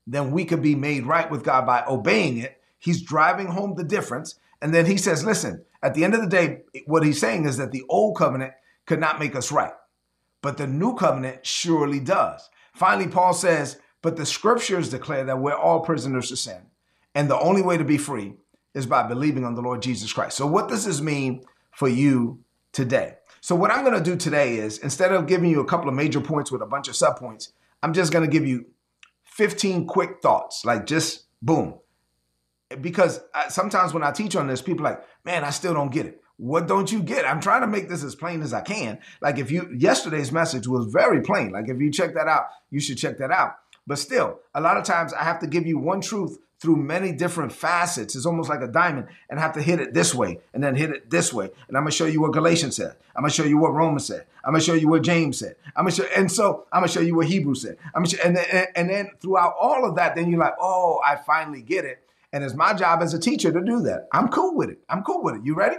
then 0.07 0.31
we 0.31 0.45
could 0.45 0.62
be 0.62 0.75
made 0.75 1.06
right 1.06 1.30
with 1.30 1.44
God 1.44 1.65
by 1.65 1.83
obeying 1.88 2.38
it. 2.38 2.62
He's 2.80 3.01
driving 3.01 3.48
home 3.48 3.75
the 3.75 3.83
difference. 3.83 4.36
And 4.62 4.74
then 4.74 4.86
he 4.86 4.98
says, 4.98 5.25
Listen, 5.25 5.65
at 5.84 5.94
the 5.94 6.04
end 6.06 6.16
of 6.16 6.22
the 6.22 6.28
day, 6.28 6.62
what 6.86 7.04
he's 7.04 7.20
saying 7.20 7.46
is 7.46 7.58
that 7.58 7.72
the 7.72 7.84
old 7.90 8.18
covenant 8.18 8.54
could 8.86 9.02
not 9.02 9.20
make 9.20 9.36
us 9.36 9.52
right, 9.52 9.74
but 10.42 10.58
the 10.58 10.66
new 10.66 10.96
covenant 10.96 11.46
surely 11.46 12.00
does. 12.00 12.50
Finally, 12.74 13.10
Paul 13.10 13.34
says, 13.34 13.80
But 14.02 14.16
the 14.16 14.26
scriptures 14.26 14.90
declare 14.90 15.26
that 15.26 15.40
we're 15.40 15.54
all 15.54 15.82
prisoners 15.82 16.30
to 16.30 16.38
sin, 16.38 16.62
and 17.14 17.30
the 17.30 17.40
only 17.40 17.62
way 17.62 17.78
to 17.78 17.84
be 17.84 17.98
free 17.98 18.34
is 18.74 18.86
by 18.86 19.04
believing 19.04 19.44
on 19.44 19.56
the 19.56 19.62
Lord 19.62 19.82
Jesus 19.82 20.12
Christ. 20.12 20.38
So, 20.38 20.48
what 20.48 20.70
does 20.70 20.86
this 20.86 21.02
mean 21.02 21.44
for 21.72 21.90
you 21.90 22.40
today? 22.72 23.18
So, 23.42 23.54
what 23.54 23.70
I'm 23.70 23.84
going 23.84 23.98
to 23.98 24.04
do 24.04 24.16
today 24.16 24.56
is 24.56 24.78
instead 24.80 25.12
of 25.12 25.28
giving 25.28 25.52
you 25.52 25.60
a 25.60 25.66
couple 25.66 25.90
of 25.90 25.96
major 25.96 26.22
points 26.22 26.50
with 26.50 26.62
a 26.62 26.66
bunch 26.66 26.88
of 26.88 26.96
subpoints, 26.96 27.50
I'm 27.84 27.94
just 27.94 28.14
going 28.14 28.26
to 28.26 28.32
give 28.32 28.48
you 28.48 28.66
15 29.26 29.86
quick 29.86 30.22
thoughts, 30.22 30.64
like 30.64 30.86
just 30.86 31.26
boom 31.42 31.76
because 32.81 33.22
sometimes 33.50 33.94
when 33.94 34.04
I 34.04 34.12
teach 34.12 34.36
on 34.36 34.48
this, 34.48 34.62
people 34.62 34.84
like, 34.84 35.04
man, 35.25 35.44
I 35.44 35.50
still 35.50 35.74
don't 35.74 35.92
get 35.92 36.06
it. 36.06 36.22
What 36.38 36.68
don't 36.68 36.92
you 36.92 37.02
get? 37.02 37.25
I'm 37.25 37.40
trying 37.40 37.62
to 37.62 37.68
make 37.68 37.90
this 37.90 38.04
as 38.04 38.16
plain 38.16 38.42
as 38.42 38.54
I 38.54 38.62
can. 38.62 39.00
Like 39.22 39.38
if 39.38 39.52
you 39.52 39.70
yesterday's 39.78 40.31
message 40.31 40.68
was 40.68 40.88
very 40.92 41.22
plain. 41.22 41.52
Like 41.52 41.70
if 41.70 41.80
you 41.80 41.92
check 41.92 42.16
that 42.16 42.28
out, 42.28 42.46
you 42.72 42.80
should 42.80 42.98
check 42.98 43.20
that 43.20 43.31
out. 43.31 43.56
But 43.86 44.00
still, 44.00 44.40
a 44.54 44.62
lot 44.62 44.78
of 44.78 44.84
times 44.84 45.14
I 45.14 45.24
have 45.24 45.40
to 45.40 45.48
give 45.48 45.68
you 45.68 45.78
one 45.78 46.02
truth 46.02 46.40
through 46.60 46.78
many 46.78 47.12
different 47.12 47.52
facets. 47.52 48.16
It's 48.16 48.25
almost 48.25 48.50
like 48.50 48.62
a 48.62 48.68
diamond 48.68 49.08
and 49.30 49.38
have 49.38 49.54
to 49.56 49.62
hit 49.62 49.81
it 49.81 49.94
this 49.94 50.16
way 50.16 50.40
and 50.54 50.64
then 50.64 50.75
hit 50.75 50.92
it 50.92 51.10
this 51.10 51.34
way. 51.34 51.50
And 51.68 51.75
I'm 51.75 51.84
gonna 51.84 51.92
show 51.92 52.06
you 52.06 52.22
what 52.22 52.31
Galatians 52.31 52.78
said. 52.78 52.96
I'm 53.16 53.24
gonna 53.24 53.31
show 53.34 53.44
you 53.44 53.58
what 53.58 53.74
Romans 53.74 54.06
said. 54.06 54.25
I'm 54.46 54.54
gonna 54.54 54.64
show 54.64 54.74
you 54.74 54.88
what 54.88 55.04
James 55.04 55.38
said. 55.38 55.56
I'm 55.75 55.84
gonna 55.84 55.92
show, 55.92 56.06
and 56.16 56.31
so 56.31 56.66
I'm 56.72 56.80
gonna 56.80 56.92
show 56.92 57.02
you 57.02 57.16
what 57.16 57.28
Hebrew 57.28 57.54
said. 57.54 57.78
I'm 57.94 58.04
gonna 58.04 58.10
show, 58.10 58.24
and 58.24 58.38
then, 58.38 58.68
and 58.75 58.90
then 58.90 59.10
throughout 59.20 59.56
all 59.60 59.86
of 59.86 59.96
that, 59.98 60.16
then 60.16 60.31
you're 60.31 60.40
like, 60.40 60.56
oh, 60.60 61.02
I 61.06 61.18
finally 61.18 61.62
get 61.62 61.84
it. 61.84 62.00
And 62.34 62.44
it's 62.44 62.56
my 62.56 62.74
job 62.74 63.02
as 63.04 63.14
a 63.14 63.20
teacher 63.20 63.52
to 63.52 63.62
do 63.62 63.82
that. 63.84 64.08
I'm 64.12 64.28
cool 64.28 64.56
with 64.56 64.72
it. 64.72 64.80
I'm 64.90 65.04
cool 65.04 65.24
with 65.24 65.36
it. 65.36 65.46
You 65.46 65.54
ready? 65.54 65.78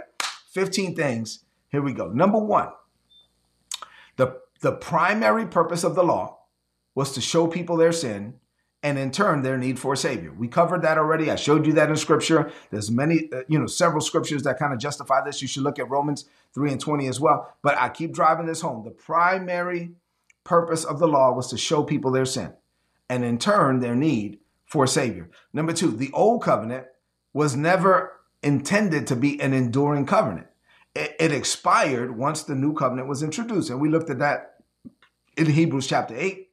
15 0.53 0.95
things. 0.95 1.43
Here 1.67 1.81
we 1.81 1.91
go. 1.91 2.07
Number 2.07 2.39
one, 2.39 2.69
the, 4.15 4.39
the 4.61 4.71
primary 4.71 5.45
purpose 5.45 5.83
of 5.83 5.95
the 5.95 6.03
law 6.03 6.39
was 6.95 7.11
to 7.11 7.21
show 7.21 7.45
people 7.45 7.75
their 7.75 7.91
sin 7.91 8.35
and 8.81 8.97
in 8.97 9.11
turn 9.11 9.41
their 9.41 9.57
need 9.57 9.79
for 9.79 9.93
a 9.93 9.97
savior. 9.97 10.31
We 10.31 10.47
covered 10.47 10.83
that 10.83 10.97
already. 10.97 11.29
I 11.29 11.35
showed 11.35 11.65
you 11.65 11.73
that 11.73 11.89
in 11.89 11.97
scripture. 11.97 12.51
There's 12.71 12.89
many, 12.89 13.29
uh, 13.33 13.41
you 13.49 13.59
know, 13.59 13.67
several 13.67 13.99
scriptures 13.99 14.43
that 14.43 14.57
kind 14.57 14.71
of 14.71 14.79
justify 14.79 15.25
this. 15.25 15.41
You 15.41 15.49
should 15.49 15.63
look 15.63 15.79
at 15.79 15.89
Romans 15.89 16.23
3 16.53 16.71
and 16.71 16.79
20 16.79 17.07
as 17.07 17.19
well. 17.19 17.53
But 17.63 17.77
I 17.77 17.89
keep 17.89 18.13
driving 18.13 18.45
this 18.45 18.61
home. 18.61 18.85
The 18.85 18.91
primary 18.91 19.91
purpose 20.45 20.85
of 20.85 20.99
the 20.99 21.07
law 21.07 21.33
was 21.33 21.47
to 21.49 21.57
show 21.57 21.83
people 21.83 22.11
their 22.11 22.25
sin 22.25 22.53
and 23.09 23.25
in 23.25 23.39
turn 23.39 23.81
their 23.81 23.95
need 23.95 24.39
for 24.65 24.83
a 24.83 24.87
savior. 24.87 25.29
Number 25.53 25.73
two, 25.73 25.91
the 25.91 26.11
old 26.13 26.43
covenant 26.43 26.87
was 27.33 27.55
never 27.55 28.13
intended 28.41 29.07
to 29.07 29.15
be 29.15 29.39
an 29.41 29.53
enduring 29.53 30.05
covenant. 30.05 30.47
It, 30.95 31.15
it, 31.19 31.31
expired 31.31 32.17
once 32.17 32.43
the 32.43 32.55
new 32.55 32.73
covenant 32.73 33.09
was 33.09 33.21
introduced. 33.21 33.69
And 33.69 33.81
we 33.81 33.89
looked 33.89 34.09
at 34.09 34.19
that 34.19 34.55
in 35.35 35.47
Hebrews 35.47 35.87
chapter 35.87 36.15
8 36.15 36.49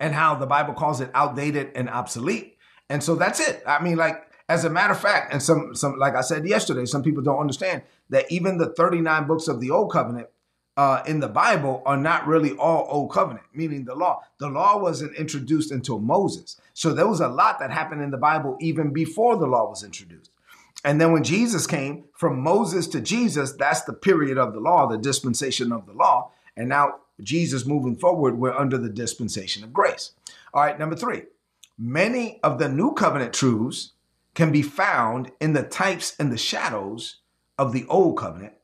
and 0.00 0.14
how 0.14 0.34
the 0.34 0.46
Bible 0.46 0.74
calls 0.74 1.00
it 1.00 1.10
outdated 1.14 1.70
and 1.76 1.88
obsolete. 1.88 2.56
And 2.88 3.02
so 3.04 3.14
that's 3.14 3.38
it. 3.38 3.62
I 3.66 3.80
mean, 3.82 3.96
like, 3.96 4.26
as 4.48 4.64
a 4.64 4.70
matter 4.70 4.94
of 4.94 5.00
fact, 5.00 5.32
and 5.32 5.40
some, 5.40 5.76
some, 5.76 5.96
like 5.96 6.16
I 6.16 6.22
said 6.22 6.44
yesterday, 6.44 6.84
some 6.86 7.04
people 7.04 7.22
don't 7.22 7.38
understand 7.38 7.82
that 8.08 8.30
even 8.32 8.58
the 8.58 8.74
39 8.74 9.28
books 9.28 9.46
of 9.46 9.60
the 9.60 9.70
old 9.70 9.92
covenant 9.92 10.26
uh, 10.80 11.02
in 11.06 11.20
the 11.20 11.28
Bible 11.28 11.82
are 11.84 11.98
not 11.98 12.26
really 12.26 12.52
all 12.52 12.86
old 12.88 13.12
covenant, 13.12 13.44
meaning 13.52 13.84
the 13.84 13.94
law. 13.94 14.22
The 14.38 14.48
law 14.48 14.78
wasn't 14.78 15.14
introduced 15.14 15.72
until 15.72 15.98
Moses. 15.98 16.58
So 16.72 16.94
there 16.94 17.06
was 17.06 17.20
a 17.20 17.28
lot 17.28 17.58
that 17.58 17.70
happened 17.70 18.00
in 18.00 18.10
the 18.10 18.16
Bible 18.16 18.56
even 18.62 18.90
before 18.90 19.36
the 19.36 19.46
law 19.46 19.68
was 19.68 19.84
introduced. 19.84 20.30
And 20.82 20.98
then 20.98 21.12
when 21.12 21.22
Jesus 21.22 21.66
came 21.66 22.04
from 22.14 22.40
Moses 22.40 22.86
to 22.88 23.02
Jesus, 23.02 23.52
that's 23.52 23.82
the 23.82 23.92
period 23.92 24.38
of 24.38 24.54
the 24.54 24.60
law, 24.60 24.86
the 24.86 24.96
dispensation 24.96 25.70
of 25.70 25.84
the 25.84 25.92
law. 25.92 26.30
And 26.56 26.70
now 26.70 27.00
Jesus 27.22 27.66
moving 27.66 27.96
forward, 27.96 28.38
we're 28.38 28.56
under 28.56 28.78
the 28.78 28.88
dispensation 28.88 29.62
of 29.62 29.74
grace. 29.74 30.12
All 30.54 30.62
right, 30.62 30.78
number 30.78 30.96
three, 30.96 31.24
many 31.76 32.40
of 32.42 32.58
the 32.58 32.70
new 32.70 32.94
covenant 32.94 33.34
truths 33.34 33.92
can 34.34 34.50
be 34.50 34.62
found 34.62 35.30
in 35.42 35.52
the 35.52 35.62
types 35.62 36.16
and 36.18 36.32
the 36.32 36.38
shadows 36.38 37.16
of 37.58 37.74
the 37.74 37.84
old 37.90 38.16
covenant 38.16 38.54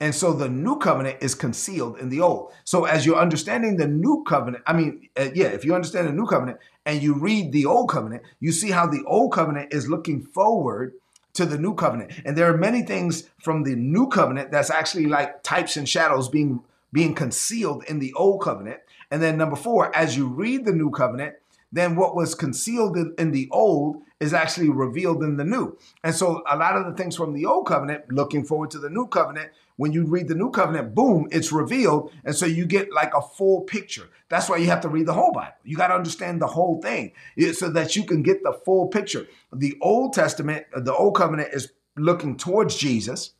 and 0.00 0.14
so 0.14 0.32
the 0.32 0.48
new 0.48 0.78
covenant 0.78 1.18
is 1.20 1.34
concealed 1.34 1.98
in 1.98 2.08
the 2.08 2.20
old. 2.20 2.52
So 2.64 2.86
as 2.86 3.04
you're 3.04 3.18
understanding 3.18 3.76
the 3.76 3.86
new 3.86 4.24
covenant, 4.26 4.64
I 4.66 4.72
mean, 4.72 5.10
uh, 5.16 5.28
yeah, 5.34 5.48
if 5.48 5.62
you 5.62 5.74
understand 5.74 6.08
the 6.08 6.12
new 6.12 6.26
covenant 6.26 6.58
and 6.86 7.02
you 7.02 7.14
read 7.14 7.52
the 7.52 7.66
old 7.66 7.90
covenant, 7.90 8.22
you 8.40 8.50
see 8.50 8.70
how 8.70 8.86
the 8.86 9.04
old 9.06 9.32
covenant 9.32 9.74
is 9.74 9.90
looking 9.90 10.22
forward 10.22 10.94
to 11.34 11.44
the 11.44 11.58
new 11.58 11.74
covenant. 11.74 12.12
And 12.24 12.36
there 12.36 12.52
are 12.52 12.56
many 12.56 12.82
things 12.82 13.28
from 13.42 13.62
the 13.62 13.76
new 13.76 14.08
covenant 14.08 14.50
that's 14.50 14.70
actually 14.70 15.06
like 15.06 15.42
types 15.42 15.76
and 15.76 15.88
shadows 15.88 16.28
being 16.28 16.62
being 16.92 17.14
concealed 17.14 17.84
in 17.84 18.00
the 18.00 18.12
old 18.14 18.42
covenant. 18.42 18.80
And 19.12 19.22
then 19.22 19.38
number 19.38 19.54
4, 19.54 19.96
as 19.96 20.16
you 20.16 20.26
read 20.26 20.64
the 20.64 20.72
new 20.72 20.90
covenant, 20.90 21.36
then 21.70 21.94
what 21.94 22.16
was 22.16 22.34
concealed 22.34 22.96
in, 22.96 23.14
in, 23.16 23.30
the 23.30 23.48
old 23.52 24.02
is 24.18 24.34
actually 24.34 24.70
revealed 24.70 25.22
in 25.22 25.36
the 25.36 25.44
new. 25.44 25.78
And 26.02 26.14
so 26.14 26.42
a 26.50 26.56
lot 26.56 26.76
of 26.76 26.86
the 26.86 26.92
things 27.00 27.14
from 27.14 27.32
the 27.32 27.46
old 27.46 27.66
covenant, 27.66 28.12
looking 28.12 28.44
forward 28.44 28.72
to 28.72 28.80
the 28.80 28.90
new 28.90 29.06
covenant, 29.06 29.50
when 29.80 29.92
you 29.92 30.04
read 30.04 30.28
the 30.28 30.34
new 30.34 30.50
covenant, 30.50 30.94
boom, 30.94 31.26
it's 31.30 31.50
revealed. 31.50 32.12
And 32.22 32.36
so 32.36 32.44
you 32.44 32.66
get 32.66 32.92
like 32.92 33.14
a 33.14 33.22
full 33.22 33.62
picture. 33.62 34.10
That's 34.28 34.46
why 34.46 34.58
you 34.58 34.66
have 34.66 34.82
to 34.82 34.90
read 34.90 35.06
the 35.06 35.14
whole 35.14 35.32
Bible. 35.32 35.54
You 35.64 35.78
got 35.78 35.86
to 35.86 35.94
understand 35.94 36.42
the 36.42 36.48
whole 36.48 36.82
thing 36.82 37.12
so 37.54 37.70
that 37.70 37.96
you 37.96 38.04
can 38.04 38.22
get 38.22 38.42
the 38.42 38.52
full 38.52 38.88
picture. 38.88 39.26
The 39.50 39.78
Old 39.80 40.12
Testament, 40.12 40.66
uh, 40.76 40.80
the 40.80 40.94
Old 40.94 41.16
Covenant 41.16 41.54
is 41.54 41.72
looking 41.96 42.36
towards 42.36 42.76
Jesus. 42.76 43.32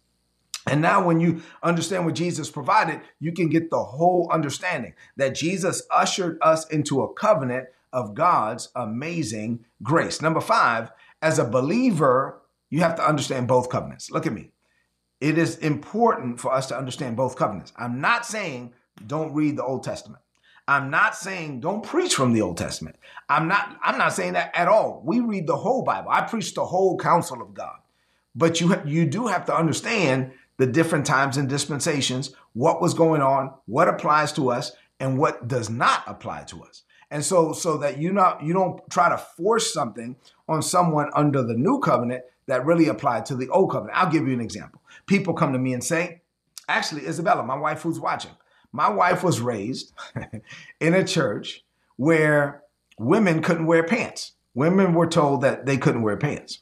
And 0.67 0.81
now, 0.81 1.05
when 1.05 1.21
you 1.21 1.43
understand 1.63 2.07
what 2.07 2.15
Jesus 2.15 2.49
provided, 2.49 3.03
you 3.19 3.33
can 3.33 3.51
get 3.51 3.69
the 3.69 3.85
whole 3.85 4.31
understanding 4.33 4.95
that 5.19 5.35
Jesus 5.35 5.83
ushered 5.95 6.39
us 6.41 6.67
into 6.69 7.03
a 7.03 7.13
covenant 7.13 7.69
of 7.93 8.15
God's 8.15 8.71
amazing 8.75 9.67
grace. 9.83 10.23
Number 10.23 10.41
five, 10.41 10.91
as 11.21 11.39
a 11.39 11.45
believer, 11.45 12.41
you 12.71 12.81
have 12.81 12.97
to 12.97 13.07
understand 13.07 13.47
both 13.47 13.69
covenants. 13.69 14.11
Look 14.11 14.27
at 14.27 14.33
me. 14.33 14.53
It 15.21 15.37
is 15.37 15.57
important 15.59 16.41
for 16.41 16.53
us 16.53 16.67
to 16.69 16.79
understand 16.79 17.17
both 17.17 17.37
covenants. 17.37 17.73
I'm 17.77 18.01
not 18.01 18.25
saying 18.25 18.73
don't 19.07 19.35
read 19.35 19.57
the 19.57 19.65
Old 19.65 19.85
Testament. 19.85 20.23
I'm 20.67 20.91
not 20.91 21.17
saying 21.17 21.61
don't 21.61 21.85
preach 21.85 22.15
from 22.15 22.33
the 22.33 22.43
Old 22.43 22.57
Testament. 22.57 22.97
I'm 23.29 23.49
not 23.49 23.79
I'm 23.83 23.99
not 23.99 24.13
saying 24.13 24.35
that 24.35 24.53
at 24.55 24.69
all. 24.69 25.03
We 25.05 25.21
read 25.21 25.47
the 25.47 25.57
whole 25.57 25.83
Bible. 25.83 26.11
I 26.11 26.23
preach 26.23 26.55
the 26.55 26.65
whole 26.65 26.97
counsel 26.97 27.43
of 27.43 27.55
God. 27.55 27.77
But 28.35 28.61
you 28.61 28.81
you 28.85 29.07
do 29.07 29.27
have 29.27 29.45
to 29.47 29.57
understand 29.57 30.33
the 30.57 30.67
different 30.67 31.07
times 31.07 31.37
and 31.37 31.49
dispensations, 31.49 32.35
what 32.53 32.81
was 32.81 32.95
going 32.95 33.23
on, 33.23 33.53
what 33.67 33.89
applies 33.89 34.33
to 34.35 34.51
us, 34.51 34.73
and 35.01 35.19
what 35.19 35.49
does 35.49 35.71
not 35.71 36.05
apply 36.07 36.45
to 36.45 36.63
us. 36.63 36.83
And 37.11 37.25
so 37.25 37.53
so 37.53 37.79
that 37.79 37.99
you 37.99 38.13
not 38.13 38.43
you 38.43 38.53
don't 38.53 38.81
try 38.91 39.09
to 39.09 39.19
force 39.19 39.73
something 39.73 40.17
on 40.49 40.63
someone 40.63 41.11
under 41.15 41.43
the 41.43 41.55
new 41.55 41.81
covenant 41.81 42.23
that 42.47 42.65
really 42.65 42.89
applied 42.89 43.27
to 43.27 43.37
the 43.37 43.49
old 43.49 43.71
covenant. 43.71 43.99
I'll 43.99 44.11
give 44.11 44.27
you 44.27 44.35
an 44.35 44.41
example. 44.41 44.80
People 45.11 45.35
come 45.35 45.53
to 45.53 45.59
me 45.59 45.73
and 45.73 45.83
say, 45.83 46.23
actually, 46.69 47.05
Isabella, 47.05 47.43
my 47.43 47.57
wife 47.57 47.83
who's 47.83 47.99
watching, 47.99 48.31
my 48.71 48.89
wife 48.89 49.25
was 49.25 49.41
raised 49.41 49.93
in 50.81 50.95
a 50.95 51.03
church 51.03 51.65
where 51.97 52.63
women 52.97 53.43
couldn't 53.43 53.67
wear 53.67 53.83
pants. 53.83 54.35
Women 54.55 54.95
were 54.95 55.09
told 55.09 55.41
that 55.41 55.67
they 55.67 55.79
couldn't 55.79 56.03
wear 56.03 56.17
pants. 56.17 56.61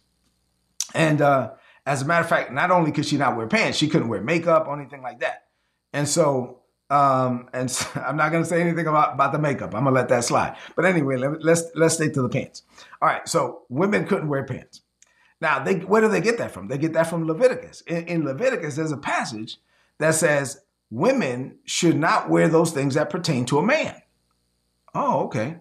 And 0.94 1.20
uh, 1.20 1.50
as 1.84 2.00
a 2.00 2.06
matter 2.06 2.22
of 2.22 2.28
fact, 2.30 2.50
not 2.50 2.70
only 2.70 2.90
could 2.90 3.04
she 3.04 3.18
not 3.18 3.36
wear 3.36 3.46
pants, 3.48 3.76
she 3.76 3.86
couldn't 3.86 4.08
wear 4.08 4.22
makeup 4.22 4.66
or 4.66 4.80
anything 4.80 5.02
like 5.02 5.20
that. 5.20 5.48
And 5.92 6.08
so, 6.08 6.60
um, 6.88 7.50
and 7.52 7.70
so, 7.70 7.86
I'm 8.06 8.16
not 8.16 8.32
going 8.32 8.44
to 8.44 8.48
say 8.48 8.62
anything 8.62 8.86
about, 8.86 9.12
about 9.12 9.32
the 9.32 9.38
makeup. 9.38 9.74
I'm 9.74 9.82
going 9.82 9.94
to 9.94 10.00
let 10.00 10.08
that 10.08 10.24
slide. 10.24 10.56
But 10.74 10.86
anyway, 10.86 11.18
let, 11.18 11.44
let's 11.44 11.64
let's 11.74 11.96
stick 11.96 12.14
to 12.14 12.22
the 12.22 12.30
pants. 12.30 12.62
All 13.02 13.08
right. 13.10 13.28
So 13.28 13.64
women 13.68 14.06
couldn't 14.06 14.28
wear 14.28 14.44
pants. 14.44 14.80
Now, 15.40 15.62
they 15.62 15.74
where 15.76 16.00
do 16.00 16.08
they 16.08 16.20
get 16.20 16.38
that 16.38 16.50
from? 16.50 16.68
They 16.68 16.78
get 16.78 16.92
that 16.94 17.08
from 17.08 17.26
Leviticus. 17.26 17.82
In, 17.82 18.06
in 18.06 18.24
Leviticus, 18.24 18.76
there's 18.76 18.92
a 18.92 18.96
passage 18.96 19.58
that 19.98 20.14
says 20.14 20.60
women 20.90 21.58
should 21.64 21.96
not 21.96 22.30
wear 22.30 22.48
those 22.48 22.72
things 22.72 22.94
that 22.94 23.10
pertain 23.10 23.44
to 23.46 23.58
a 23.58 23.62
man. 23.62 24.00
Oh, 24.94 25.24
okay. 25.24 25.58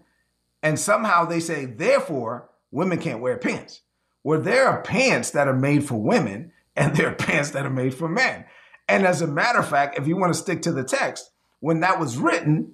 And 0.63 0.79
somehow 0.79 1.25
they 1.25 1.39
say, 1.39 1.65
therefore, 1.65 2.50
women 2.72 3.00
can't 3.00 3.22
wear 3.22 3.38
pants. 3.38 3.81
Well, 4.24 4.41
there 4.41 4.67
are 4.67 4.81
pants 4.81 5.31
that 5.31 5.48
are 5.48 5.55
made 5.55 5.86
for 5.86 6.01
women 6.01 6.51
and 6.75 6.96
there 6.96 7.10
are 7.10 7.15
pants 7.15 7.51
that 7.51 7.65
are 7.65 7.72
made 7.72 7.93
for 7.93 8.07
men. 8.07 8.46
And 8.88 9.05
as 9.05 9.22
a 9.22 9.27
matter 9.27 9.60
of 9.60 9.67
fact, 9.67 10.00
if 10.00 10.07
you 10.07 10.15
want 10.15 10.34
to 10.34 10.39
stick 10.39 10.62
to 10.63 10.72
the 10.72 10.84
text, 10.84 11.31
when 11.60 11.81
that 11.81 12.00
was 12.00 12.17
written, 12.17 12.74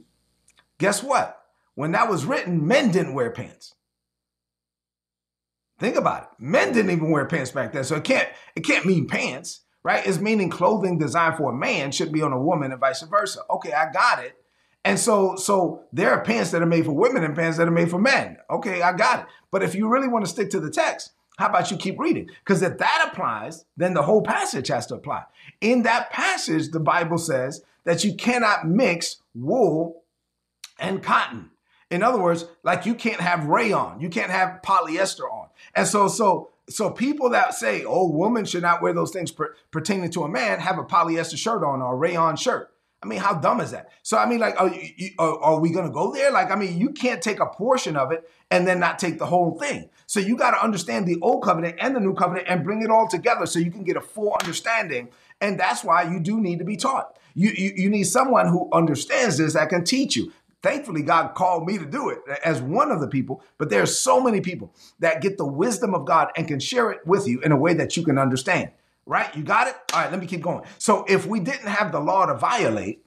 guess 0.78 1.02
what? 1.02 1.42
When 1.76 1.92
that 1.94 2.10
was 2.10 2.26
written, 2.26 2.68
men 2.68 2.92
didn't 2.92 3.16
wear 3.16 3.32
pants. 3.32 3.74
Think 5.84 5.98
about 5.98 6.24
it. 6.24 6.30
Men 6.40 6.72
didn't 6.72 6.92
even 6.92 7.12
wear 7.12 7.26
pants 7.26 7.52
back 7.52 7.74
then. 7.74 7.84
So 7.84 7.98
it 7.98 8.06
can't 8.06 8.30
it 8.56 8.62
can't 8.62 8.86
mean 8.86 9.06
pants, 9.06 9.64
right? 9.84 10.08
It's 10.08 10.18
meaning 10.18 10.50
clothing 10.50 10.98
designed 10.98 11.36
for 11.36 11.52
a 11.52 11.54
man 11.54 11.92
should 11.92 12.14
be 12.14 12.22
on 12.22 12.32
a 12.32 12.40
woman 12.40 12.72
and 12.72 12.80
vice 12.80 13.02
versa. 13.02 13.42
Okay, 13.50 13.74
I 13.74 13.92
got 13.92 14.24
it. 14.24 14.38
And 14.86 14.98
so, 14.98 15.36
so 15.36 15.84
there 15.92 16.12
are 16.12 16.24
pants 16.24 16.52
that 16.52 16.62
are 16.62 16.66
made 16.66 16.86
for 16.86 16.94
women 16.94 17.26
and 17.26 17.36
pants 17.36 17.58
that 17.58 17.68
are 17.68 17.72
made 17.72 17.90
for 17.90 18.00
men. 18.00 18.38
Okay, 18.50 18.82
I 18.82 18.94
got 18.94 19.20
it. 19.20 19.26
But 19.52 19.62
if 19.62 19.76
you 19.76 19.90
really 19.90 20.08
want 20.08 20.24
to 20.24 20.32
stick 20.32 20.50
to 20.52 20.62
the 20.62 20.72
text, 20.72 21.12
how 21.38 21.48
about 21.48 21.70
you 21.70 21.76
keep 21.76 22.00
reading? 22.00 22.30
Because 22.46 22.62
if 22.62 22.78
that 22.78 23.10
applies, 23.12 23.66
then 23.76 23.94
the 23.94 24.04
whole 24.04 24.24
passage 24.24 24.70
has 24.70 24.86
to 24.88 24.96
apply. 24.96 25.24
In 25.60 25.84
that 25.84 26.12
passage, 26.12 26.72
the 26.72 26.80
Bible 26.80 27.18
says 27.18 27.62
that 27.84 28.06
you 28.06 28.16
cannot 28.16 28.70
mix 28.70 29.18
wool 29.36 30.04
and 30.80 31.04
cotton. 31.04 31.50
In 31.94 32.02
other 32.02 32.20
words, 32.20 32.46
like 32.64 32.88
you 32.88 32.96
can't 32.96 33.22
have 33.22 33.46
rayon, 33.46 34.02
you 34.02 34.10
can't 34.10 34.32
have 34.32 34.64
polyester 34.64 35.32
on. 35.32 35.50
And 35.76 35.88
so, 35.88 36.08
so, 36.08 36.50
so 36.68 36.90
people 36.90 37.30
that 37.30 37.54
say, 37.54 37.84
"Oh, 37.86 38.10
women 38.10 38.46
should 38.46 38.64
not 38.64 38.82
wear 38.82 38.94
those 38.94 39.12
things 39.12 39.32
per- 39.32 39.54
pertaining 39.70 40.10
to 40.12 40.24
a 40.24 40.28
man," 40.28 40.60
have 40.60 40.80
a 40.80 40.84
polyester 40.84 41.38
shirt 41.38 41.64
on 41.64 41.84
or 41.84 41.94
a 41.94 41.96
rayon 41.96 42.36
shirt. 42.36 42.72
I 43.04 43.06
mean, 43.06 43.20
how 43.20 43.36
dumb 43.36 43.60
is 43.60 43.72
that? 43.72 43.92
So, 44.02 44.18
I 44.18 44.26
mean, 44.26 44.40
like, 44.40 44.60
are, 44.60 44.74
you, 44.74 45.12
are, 45.20 45.38
are 45.38 45.60
we 45.60 45.70
going 45.72 45.86
to 45.86 45.92
go 45.92 46.14
there? 46.14 46.32
Like, 46.32 46.50
I 46.50 46.56
mean, 46.56 46.80
you 46.80 46.92
can't 46.92 47.22
take 47.22 47.42
a 47.42 47.46
portion 47.46 47.96
of 47.96 48.12
it 48.12 48.28
and 48.50 48.66
then 48.66 48.80
not 48.80 48.98
take 48.98 49.20
the 49.20 49.26
whole 49.26 49.60
thing. 49.60 49.90
So, 50.08 50.20
you 50.20 50.36
got 50.36 50.52
to 50.52 50.64
understand 50.64 51.06
the 51.06 51.20
old 51.22 51.44
covenant 51.44 51.76
and 51.80 51.96
the 51.96 52.00
new 52.00 52.16
covenant 52.16 52.48
and 52.50 52.64
bring 52.64 52.82
it 52.82 52.90
all 52.90 53.08
together 53.08 53.46
so 53.46 53.60
you 53.60 53.72
can 53.72 53.84
get 53.84 53.98
a 53.98 54.02
full 54.02 54.36
understanding. 54.40 55.10
And 55.42 55.60
that's 55.60 55.84
why 55.84 56.04
you 56.04 56.20
do 56.20 56.40
need 56.40 56.60
to 56.60 56.66
be 56.66 56.78
taught. 56.78 57.20
You, 57.36 57.50
you, 57.50 57.74
you 57.76 57.90
need 57.90 58.06
someone 58.06 58.48
who 58.48 58.70
understands 58.72 59.38
this 59.38 59.54
that 59.54 59.70
can 59.70 59.84
teach 59.84 60.16
you. 60.16 60.32
Thankfully, 60.64 61.04
God 61.04 61.36
called 61.36 61.68
me 61.68 61.78
to 61.78 61.86
do 61.86 62.10
it 62.10 62.20
as 62.44 62.62
one 62.62 62.90
of 62.90 63.02
the 63.02 63.08
people, 63.08 63.44
but 63.58 63.70
there 63.70 63.84
are 63.84 63.86
so 63.86 64.20
many 64.20 64.42
people 64.42 64.74
that 65.00 65.22
get 65.22 65.38
the 65.38 65.46
wisdom 65.46 65.94
of 65.94 66.06
God 66.06 66.30
and 66.36 66.48
can 66.48 66.60
share 66.60 66.90
it 66.90 67.06
with 67.06 67.28
you 67.28 67.42
in 67.42 67.52
a 67.52 67.58
way 67.58 67.74
that 67.76 67.96
you 67.96 68.04
can 68.04 68.18
understand 68.18 68.72
right? 69.06 69.36
You 69.36 69.44
got 69.44 69.68
it? 69.68 69.76
All 69.94 70.02
right, 70.02 70.12
let 70.12 70.20
me 70.20 70.28
keep 70.28 70.42
going. 70.42 70.64
So 70.78 71.06
if 71.08 71.26
we 71.26 71.40
didn't 71.40 71.68
have 71.68 71.92
the 71.92 72.00
law 72.00 72.26
to 72.26 72.36
violate, 72.36 73.04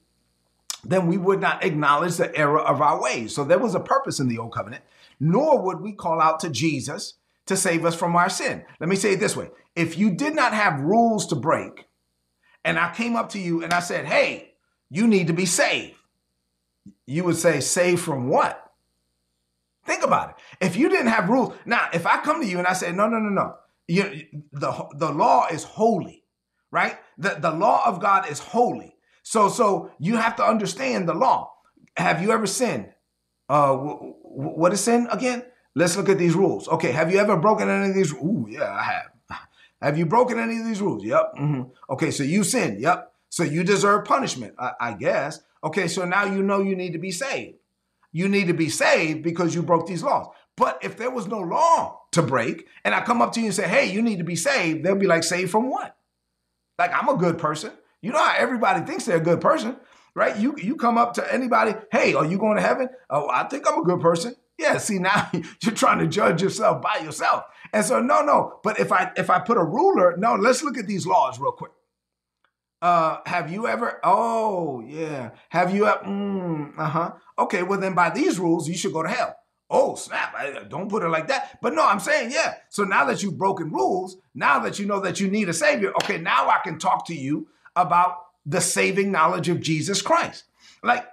then 0.85 1.07
we 1.07 1.17
would 1.17 1.41
not 1.41 1.65
acknowledge 1.65 2.17
the 2.17 2.35
error 2.37 2.61
of 2.61 2.81
our 2.81 3.01
ways. 3.01 3.35
So 3.35 3.45
there 3.45 3.59
was 3.59 3.75
a 3.75 3.81
purpose 3.81 4.21
in 4.21 4.29
the 4.29 4.39
old 4.39 4.55
covenant, 4.55 4.85
nor 5.19 5.61
would 5.63 5.81
we 5.81 5.93
call 5.93 6.21
out 6.21 6.41
to 6.41 6.51
Jesus 6.51 7.15
to 7.47 7.57
save 7.57 7.85
us 7.85 7.95
from 7.95 8.15
our 8.15 8.29
sin. 8.29 8.65
Let 8.81 8.89
me 8.89 8.97
say 8.97 9.13
it 9.13 9.21
this 9.21 9.37
way 9.37 9.51
if 9.75 9.99
you 9.99 10.11
did 10.11 10.35
not 10.35 10.53
have 10.53 10.81
rules 10.81 11.27
to 11.29 11.37
break, 11.37 11.87
and 12.65 12.79
I 12.79 12.93
came 12.93 13.17
up 13.17 13.31
to 13.31 13.39
you 13.39 13.63
and 13.63 13.73
I 13.73 13.81
said, 13.81 14.07
hey, 14.07 14.55
you 14.91 15.07
need 15.07 15.27
to 15.29 15.33
be 15.33 15.47
saved, 15.47 15.97
you 17.07 17.25
would 17.25 17.37
say, 17.37 17.61
save 17.61 18.01
from 18.01 18.29
what? 18.29 18.63
Think 19.85 20.03
about 20.03 20.31
it. 20.31 20.37
If 20.61 20.77
you 20.77 20.89
didn't 20.89 21.09
have 21.09 21.29
rules, 21.29 21.55
now 21.65 21.89
if 21.93 22.07
I 22.07 22.21
come 22.21 22.41
to 22.41 22.47
you 22.47 22.59
and 22.59 22.67
I 22.67 22.73
say, 22.73 22.91
no, 22.93 23.09
no, 23.09 23.19
no, 23.19 23.29
no, 23.29 23.55
you, 23.87 24.25
the, 24.53 24.89
the 24.97 25.13
law 25.13 25.47
is 25.51 25.63
holy, 25.63 26.25
right? 26.73 26.99
The, 27.19 27.37
the 27.41 27.53
law 27.53 27.83
of 27.87 28.01
God 28.01 28.29
is 28.29 28.41
holy. 28.41 28.97
So, 29.23 29.49
so 29.49 29.91
you 29.99 30.17
have 30.17 30.37
to 30.37 30.45
understand 30.45 31.09
the 31.09 31.15
law. 31.15 31.53
Have 31.97 32.21
you 32.21 32.33
ever 32.33 32.47
sinned? 32.47 32.93
Uh, 33.49 33.69
w- 33.77 33.99
w- 33.99 34.15
what 34.59 34.73
is 34.73 34.81
sin 34.81 35.09
again? 35.11 35.45
Let's 35.75 35.97
look 35.97 36.09
at 36.09 36.19
these 36.19 36.35
rules. 36.35 36.69
Okay, 36.69 36.91
have 36.91 37.13
you 37.13 37.19
ever 37.19 37.37
broken 37.37 37.69
any 37.69 37.91
of 37.91 37.95
these? 37.95 38.13
Ooh, 38.13 38.47
yeah, 38.49 38.71
I 38.73 38.83
have. 38.83 39.11
Have 39.83 39.99
you 39.99 40.07
broken 40.07 40.39
any 40.39 40.59
of 40.59 40.65
these 40.65 40.81
rules? 40.81 41.05
Yep. 41.05 41.35
Mm-hmm. 41.39 41.63
Okay, 41.91 42.11
so 42.11 42.23
you 42.23 42.45
sinned. 42.45 42.81
Yep. 42.81 43.13
So 43.29 43.43
you 43.43 43.63
deserve 43.63 44.07
punishment, 44.07 44.55
I, 44.59 44.73
I 44.81 44.93
guess. 44.95 45.41
Okay, 45.67 45.89
so 45.89 46.05
now 46.05 46.25
you 46.25 46.45
know 46.45 46.61
you 46.61 46.77
need 46.77 46.93
to 46.93 47.01
be 47.01 47.11
saved. 47.11 47.57
You 48.13 48.29
need 48.29 48.47
to 48.47 48.55
be 48.55 48.69
saved 48.69 49.25
because 49.25 49.53
you 49.53 49.65
broke 49.65 49.89
these 49.89 50.05
laws. 50.05 50.29
But 50.57 50.79
if 50.81 50.97
there 50.97 51.11
was 51.11 51.27
no 51.27 51.41
law 51.41 52.03
to 52.13 52.23
break, 52.23 52.69
and 52.85 52.95
I 52.95 53.03
come 53.03 53.21
up 53.21 53.33
to 53.33 53.41
you 53.41 53.47
and 53.47 53.55
say, 53.55 53.67
hey, 53.67 53.93
you 53.93 54.01
need 54.01 54.19
to 54.19 54.25
be 54.25 54.37
saved, 54.37 54.85
they'll 54.85 54.95
be 54.95 55.09
like, 55.09 55.25
saved 55.25 55.51
from 55.51 55.69
what? 55.69 55.97
Like, 56.79 56.93
I'm 56.95 57.09
a 57.09 57.17
good 57.17 57.39
person. 57.39 57.73
You 58.01 58.13
know 58.13 58.25
how 58.25 58.37
everybody 58.39 58.87
thinks 58.87 59.07
they're 59.07 59.17
a 59.17 59.21
good 59.21 59.41
person, 59.41 59.77
right? 60.15 60.37
You 60.37 60.55
you 60.57 60.77
come 60.77 60.99
up 60.99 61.15
to 61.15 61.35
anybody, 61.35 61.75
hey, 61.91 62.15
are 62.15 62.25
you 62.25 62.39
going 62.39 62.57
to 62.57 62.63
heaven? 62.63 62.89
Oh, 63.11 63.29
I 63.29 63.45
think 63.49 63.69
I'm 63.69 63.81
a 63.81 63.85
good 63.85 64.01
person. 64.01 64.37
Yeah, 64.59 64.79
see 64.79 65.01
now 65.01 65.31
you're 65.63 65.75
trying 65.75 65.99
to 65.99 66.07
judge 66.07 66.43
yourself 66.43 66.81
by 66.81 66.99
yourself. 67.03 67.43
And 67.73 67.85
so 67.85 68.01
no, 68.01 68.23
no. 68.23 68.61
But 68.63 68.79
if 68.79 68.93
I 68.93 69.11
if 69.17 69.31
I 69.31 69.41
put 69.41 69.57
a 69.57 69.65
ruler, 69.65 70.17
no, 70.17 70.37
let's 70.37 70.63
look 70.63 70.79
at 70.79 70.87
these 70.87 71.09
laws 71.09 71.41
real 71.41 71.51
quick. 71.51 71.73
Uh, 72.83 73.19
have 73.27 73.51
you 73.51 73.67
ever? 73.67 74.01
Oh, 74.05 74.81
yeah. 74.87 75.31
Have 75.49 75.75
you 75.75 75.87
ever? 75.87 76.05
Mm, 76.05 76.79
uh 76.79 76.89
huh. 76.89 77.13
Okay, 77.39 77.63
well 77.63 77.81
then 77.81 77.95
by 77.95 78.11
these 78.11 78.39
rules, 78.39 78.69
you 78.69 78.77
should 78.77 78.93
go 78.93 79.03
to 79.03 79.09
hell. 79.09 79.37
Oh, 79.69 79.97
snap. 79.97 80.33
I, 80.37 80.63
don't 80.69 80.89
put 80.89 81.03
it 81.03 81.09
like 81.09 81.29
that. 81.29 81.59
But 81.61 81.75
no, 81.75 81.85
I'm 81.85 81.99
saying, 81.99 82.31
yeah. 82.31 82.55
So 82.69 82.85
now 82.85 83.05
that 83.07 83.23
you've 83.23 83.39
broken 83.39 83.73
rules, 83.73 84.17
now 84.35 84.61
that 84.61 84.79
you 84.79 84.87
know 84.87 85.01
that 85.01 85.19
you 85.19 85.29
need 85.29 85.49
a 85.49 85.55
savior, 85.55 85.93
okay, 86.03 86.19
now 86.19 86.49
I 86.49 86.61
can 86.63 86.79
talk 86.79 87.07
to 87.07 87.15
you 87.15 87.49
about 87.75 88.17
the 88.45 88.61
saving 88.61 89.11
knowledge 89.11 89.49
of 89.49 89.61
Jesus 89.61 90.01
Christ. 90.03 90.45
Like, 90.85 91.05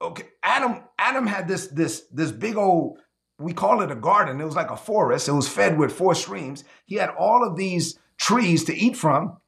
okay, 0.00 0.24
Adam, 0.42 0.82
Adam 0.98 1.26
had 1.26 1.48
this, 1.48 1.68
this, 1.68 2.02
this 2.12 2.32
big 2.32 2.56
old, 2.56 2.98
we 3.38 3.54
call 3.54 3.80
it 3.80 3.90
a 3.90 3.96
garden. 3.96 4.40
It 4.40 4.44
was 4.44 4.56
like 4.56 4.70
a 4.70 4.76
forest. 4.76 5.28
It 5.28 5.32
was 5.32 5.48
fed 5.48 5.78
with 5.78 5.92
four 5.92 6.14
streams. 6.14 6.64
He 6.84 6.96
had 6.96 7.10
all 7.10 7.46
of 7.46 7.56
these 7.56 7.98
trees 8.18 8.64
to 8.64 8.76
eat 8.76 8.96
from, 8.96 9.38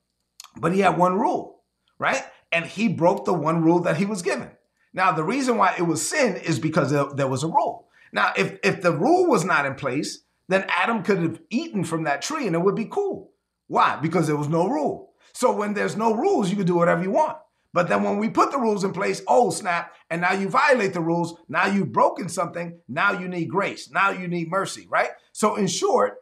but 0.57 0.73
he 0.73 0.81
had 0.81 0.97
one 0.97 1.19
rule, 1.19 1.61
right? 1.99 2.23
And 2.53 2.65
he 2.65 2.89
broke 2.89 3.25
the 3.25 3.35
one 3.35 3.63
rule 3.63 3.81
that 3.81 3.97
he 3.97 4.05
was 4.05 4.23
given. 4.23 4.51
Now, 4.93 5.13
the 5.13 5.25
reason 5.25 5.57
why 5.57 5.75
it 5.77 5.83
was 5.83 6.09
sin 6.09 6.37
is 6.37 6.59
because 6.59 6.91
there 6.91 7.27
was 7.29 7.43
a 7.43 7.49
rule. 7.49 7.89
Now, 8.13 8.33
if, 8.37 8.59
if 8.63 8.81
the 8.81 8.93
rule 8.93 9.27
was 9.27 9.45
not 9.45 9.67
in 9.67 9.75
place, 9.75 10.21
then 10.49 10.67
Adam 10.69 11.03
could 11.03 11.19
have 11.19 11.41
eaten 11.51 11.85
from 11.85 12.05
that 12.05 12.23
tree 12.23 12.47
and 12.47 12.55
it 12.55 12.63
would 12.63 12.77
be 12.77 12.85
cool. 12.85 13.33
Why? 13.67 13.97
Because 13.97 14.27
there 14.27 14.37
was 14.37 14.49
no 14.49 14.69
rule. 14.69 15.13
So 15.33 15.53
when 15.53 15.75
there's 15.75 15.97
no 15.97 16.15
rules, 16.15 16.49
you 16.51 16.57
can 16.57 16.67
do 16.67 16.77
whatever 16.77 17.03
you 17.03 17.11
want. 17.11 17.39
But 17.73 17.89
then 17.89 18.05
when 18.05 18.19
we 18.19 18.29
put 18.29 18.53
the 18.53 18.59
rules 18.59 18.85
in 18.85 18.93
place, 18.93 19.21
oh 19.27 19.51
snap, 19.51 19.93
and 20.09 20.21
now 20.21 20.33
you 20.33 20.49
violate 20.49 20.93
the 20.93 21.01
rules, 21.01 21.37
now 21.49 21.67
you've 21.67 21.91
broken 21.91 22.29
something, 22.29 22.79
now 22.87 23.19
you 23.19 23.27
need 23.27 23.47
grace, 23.47 23.91
now 23.91 24.11
you 24.11 24.29
need 24.29 24.49
mercy, 24.49 24.87
right? 24.89 25.11
So 25.33 25.57
in 25.57 25.67
short, 25.67 26.19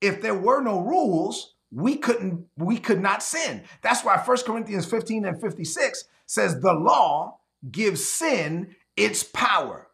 if 0.00 0.22
there 0.22 0.34
were 0.34 0.62
no 0.62 0.78
rules, 0.78 1.51
we 1.72 1.96
couldn't 1.96 2.46
we 2.56 2.78
could 2.78 3.00
not 3.00 3.22
sin. 3.22 3.62
That's 3.80 4.04
why 4.04 4.22
1 4.22 4.36
Corinthians 4.44 4.86
15 4.86 5.24
and 5.24 5.40
56 5.40 6.04
says 6.26 6.60
the 6.60 6.74
law 6.74 7.38
gives 7.70 8.06
sin 8.06 8.74
its 8.96 9.22
power. 9.22 9.88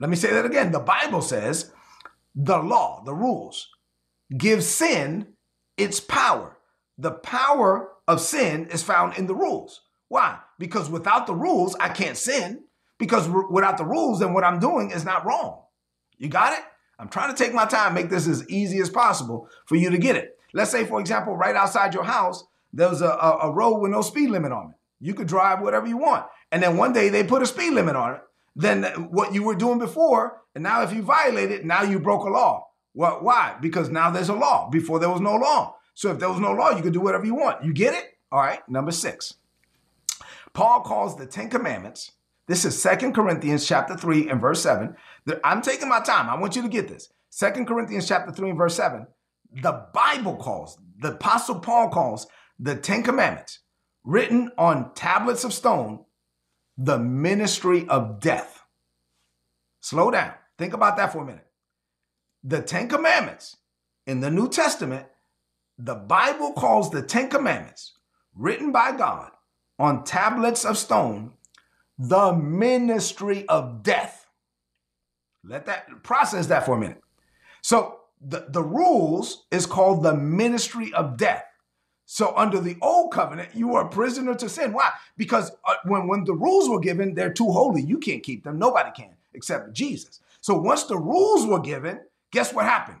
Let 0.00 0.10
me 0.10 0.16
say 0.16 0.32
that 0.32 0.44
again. 0.44 0.72
The 0.72 0.80
Bible 0.80 1.22
says 1.22 1.72
the 2.34 2.58
law, 2.58 3.02
the 3.04 3.14
rules, 3.14 3.68
give 4.36 4.62
sin 4.62 5.28
its 5.76 6.00
power. 6.00 6.58
The 6.98 7.12
power 7.12 7.92
of 8.08 8.20
sin 8.20 8.66
is 8.66 8.82
found 8.82 9.16
in 9.16 9.26
the 9.26 9.34
rules. 9.34 9.82
Why? 10.08 10.38
Because 10.58 10.90
without 10.90 11.26
the 11.26 11.34
rules, 11.34 11.76
I 11.80 11.88
can't 11.88 12.16
sin. 12.16 12.64
Because 12.98 13.28
without 13.28 13.76
the 13.76 13.84
rules, 13.84 14.20
then 14.20 14.32
what 14.32 14.44
I'm 14.44 14.58
doing 14.58 14.90
is 14.90 15.04
not 15.04 15.26
wrong. 15.26 15.62
You 16.18 16.28
got 16.28 16.54
it? 16.54 16.64
I'm 16.98 17.08
trying 17.08 17.34
to 17.34 17.44
take 17.44 17.52
my 17.52 17.66
time, 17.66 17.92
make 17.92 18.08
this 18.08 18.26
as 18.26 18.48
easy 18.48 18.78
as 18.80 18.88
possible 18.88 19.48
for 19.66 19.76
you 19.76 19.90
to 19.90 19.98
get 19.98 20.16
it. 20.16 20.35
Let's 20.56 20.70
say, 20.70 20.86
for 20.86 21.00
example, 21.00 21.36
right 21.36 21.54
outside 21.54 21.92
your 21.92 22.04
house, 22.04 22.42
there's 22.72 23.02
a, 23.02 23.10
a, 23.10 23.38
a 23.42 23.52
road 23.52 23.78
with 23.78 23.90
no 23.90 24.00
speed 24.00 24.30
limit 24.30 24.52
on 24.52 24.70
it. 24.70 24.76
You 25.00 25.12
could 25.12 25.28
drive 25.28 25.60
whatever 25.60 25.86
you 25.86 25.98
want. 25.98 26.24
And 26.50 26.62
then 26.62 26.78
one 26.78 26.94
day 26.94 27.10
they 27.10 27.24
put 27.24 27.42
a 27.42 27.46
speed 27.46 27.74
limit 27.74 27.94
on 27.94 28.14
it 28.14 28.20
Then 28.56 28.84
what 29.10 29.34
you 29.34 29.42
were 29.42 29.54
doing 29.54 29.78
before. 29.78 30.40
And 30.54 30.64
now, 30.64 30.80
if 30.80 30.94
you 30.94 31.02
violate 31.02 31.50
it, 31.50 31.66
now 31.66 31.82
you 31.82 32.00
broke 32.00 32.24
a 32.24 32.30
law. 32.30 32.68
Well, 32.94 33.18
why? 33.20 33.56
Because 33.60 33.90
now 33.90 34.10
there's 34.10 34.30
a 34.30 34.34
law. 34.34 34.70
Before 34.70 34.98
there 34.98 35.10
was 35.10 35.20
no 35.20 35.34
law. 35.34 35.76
So 35.92 36.10
if 36.10 36.18
there 36.18 36.30
was 36.30 36.40
no 36.40 36.52
law, 36.52 36.70
you 36.70 36.82
could 36.82 36.94
do 36.94 37.02
whatever 37.02 37.26
you 37.26 37.34
want. 37.34 37.62
You 37.62 37.74
get 37.74 37.92
it? 37.92 38.16
All 38.32 38.40
right. 38.40 38.66
Number 38.66 38.92
six. 38.92 39.34
Paul 40.54 40.80
calls 40.80 41.18
the 41.18 41.26
Ten 41.26 41.50
Commandments. 41.50 42.12
This 42.46 42.64
is 42.64 42.80
Second 42.80 43.12
Corinthians 43.12 43.68
chapter 43.68 43.94
3 43.94 44.30
and 44.30 44.40
verse 44.40 44.62
7. 44.62 44.96
I'm 45.44 45.60
taking 45.60 45.90
my 45.90 46.00
time. 46.00 46.30
I 46.30 46.40
want 46.40 46.56
you 46.56 46.62
to 46.62 46.68
get 46.68 46.88
this. 46.88 47.10
Second 47.28 47.66
Corinthians 47.66 48.08
chapter 48.08 48.32
3 48.32 48.48
and 48.48 48.58
verse 48.58 48.74
7. 48.76 49.06
The 49.62 49.86
Bible 49.94 50.36
calls, 50.36 50.78
the 50.98 51.12
Apostle 51.12 51.60
Paul 51.60 51.88
calls 51.88 52.26
the 52.58 52.76
Ten 52.76 53.02
Commandments 53.02 53.60
written 54.04 54.50
on 54.58 54.92
tablets 54.94 55.44
of 55.44 55.52
stone 55.52 56.04
the 56.78 56.98
ministry 56.98 57.88
of 57.88 58.20
death. 58.20 58.62
Slow 59.80 60.10
down. 60.10 60.34
Think 60.58 60.74
about 60.74 60.96
that 60.96 61.12
for 61.12 61.22
a 61.22 61.26
minute. 61.26 61.46
The 62.44 62.60
Ten 62.60 62.88
Commandments 62.88 63.56
in 64.06 64.20
the 64.20 64.30
New 64.30 64.48
Testament, 64.48 65.06
the 65.78 65.94
Bible 65.94 66.52
calls 66.52 66.90
the 66.90 67.02
Ten 67.02 67.28
Commandments 67.28 67.94
written 68.34 68.72
by 68.72 68.92
God 68.92 69.30
on 69.78 70.04
tablets 70.04 70.64
of 70.64 70.78
stone 70.78 71.32
the 71.98 72.32
ministry 72.32 73.48
of 73.48 73.82
death. 73.82 74.26
Let 75.42 75.66
that 75.66 76.02
process 76.02 76.48
that 76.48 76.66
for 76.66 76.76
a 76.76 76.80
minute. 76.80 77.00
So 77.62 77.95
the, 78.20 78.46
the 78.48 78.62
rules 78.62 79.44
is 79.50 79.66
called 79.66 80.02
the 80.02 80.14
ministry 80.14 80.92
of 80.94 81.16
death. 81.16 81.44
So 82.06 82.32
under 82.36 82.60
the 82.60 82.76
old 82.80 83.12
covenant, 83.12 83.50
you 83.54 83.74
are 83.74 83.86
a 83.86 83.88
prisoner 83.88 84.34
to 84.36 84.48
sin. 84.48 84.72
Why? 84.72 84.90
Because 85.16 85.50
uh, 85.64 85.74
when, 85.84 86.06
when 86.06 86.24
the 86.24 86.34
rules 86.34 86.68
were 86.68 86.80
given, 86.80 87.14
they're 87.14 87.32
too 87.32 87.50
holy. 87.50 87.82
You 87.82 87.98
can't 87.98 88.22
keep 88.22 88.44
them. 88.44 88.58
Nobody 88.58 88.90
can 88.96 89.10
except 89.34 89.72
Jesus. 89.72 90.20
So 90.40 90.54
once 90.54 90.84
the 90.84 90.96
rules 90.96 91.46
were 91.46 91.60
given, 91.60 92.00
guess 92.30 92.54
what 92.54 92.64
happened? 92.64 93.00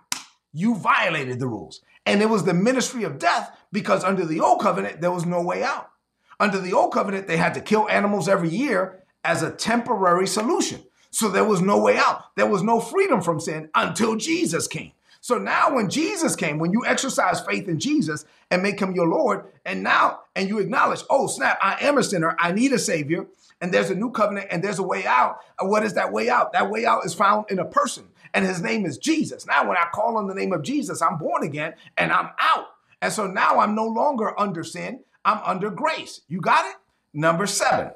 You 0.52 0.74
violated 0.74 1.38
the 1.38 1.46
rules. 1.46 1.82
And 2.04 2.20
it 2.20 2.28
was 2.28 2.44
the 2.44 2.54
ministry 2.54 3.04
of 3.04 3.18
death 3.18 3.56
because 3.72 4.04
under 4.04 4.24
the 4.24 4.40
old 4.40 4.60
covenant, 4.60 5.00
there 5.00 5.12
was 5.12 5.24
no 5.24 5.40
way 5.40 5.62
out. 5.62 5.90
Under 6.38 6.58
the 6.58 6.72
old 6.72 6.92
covenant, 6.92 7.26
they 7.26 7.36
had 7.36 7.54
to 7.54 7.60
kill 7.60 7.88
animals 7.88 8.28
every 8.28 8.48
year 8.48 9.02
as 9.24 9.42
a 9.42 9.50
temporary 9.50 10.26
solution. 10.26 10.82
So 11.10 11.28
there 11.28 11.44
was 11.44 11.62
no 11.62 11.80
way 11.80 11.96
out. 11.96 12.34
There 12.36 12.46
was 12.46 12.62
no 12.62 12.80
freedom 12.80 13.22
from 13.22 13.40
sin 13.40 13.70
until 13.74 14.16
Jesus 14.16 14.68
came. 14.68 14.92
So 15.26 15.38
now 15.38 15.74
when 15.74 15.90
Jesus 15.90 16.36
came, 16.36 16.60
when 16.60 16.70
you 16.70 16.86
exercise 16.86 17.40
faith 17.40 17.66
in 17.66 17.80
Jesus 17.80 18.24
and 18.48 18.62
make 18.62 18.78
him 18.78 18.94
your 18.94 19.08
Lord, 19.08 19.46
and 19.64 19.82
now, 19.82 20.20
and 20.36 20.48
you 20.48 20.60
acknowledge, 20.60 21.02
oh 21.10 21.26
snap, 21.26 21.58
I 21.60 21.78
am 21.80 21.98
a 21.98 22.04
sinner, 22.04 22.36
I 22.38 22.52
need 22.52 22.72
a 22.72 22.78
savior, 22.78 23.26
and 23.60 23.74
there's 23.74 23.90
a 23.90 23.96
new 23.96 24.12
covenant 24.12 24.46
and 24.52 24.62
there's 24.62 24.78
a 24.78 24.84
way 24.84 25.04
out. 25.04 25.40
What 25.60 25.82
is 25.82 25.94
that 25.94 26.12
way 26.12 26.30
out? 26.30 26.52
That 26.52 26.70
way 26.70 26.86
out 26.86 27.04
is 27.04 27.12
found 27.12 27.46
in 27.50 27.58
a 27.58 27.64
person, 27.64 28.04
and 28.34 28.44
his 28.44 28.62
name 28.62 28.86
is 28.86 28.98
Jesus. 28.98 29.48
Now, 29.48 29.66
when 29.66 29.76
I 29.76 29.88
call 29.92 30.16
on 30.16 30.28
the 30.28 30.34
name 30.34 30.52
of 30.52 30.62
Jesus, 30.62 31.02
I'm 31.02 31.18
born 31.18 31.42
again 31.42 31.74
and 31.98 32.12
I'm 32.12 32.30
out. 32.38 32.66
And 33.02 33.12
so 33.12 33.26
now 33.26 33.58
I'm 33.58 33.74
no 33.74 33.86
longer 33.86 34.38
under 34.38 34.62
sin, 34.62 35.00
I'm 35.24 35.40
under 35.44 35.70
grace. 35.70 36.20
You 36.28 36.40
got 36.40 36.70
it? 36.70 36.76
Number 37.12 37.48
seven, 37.48 37.90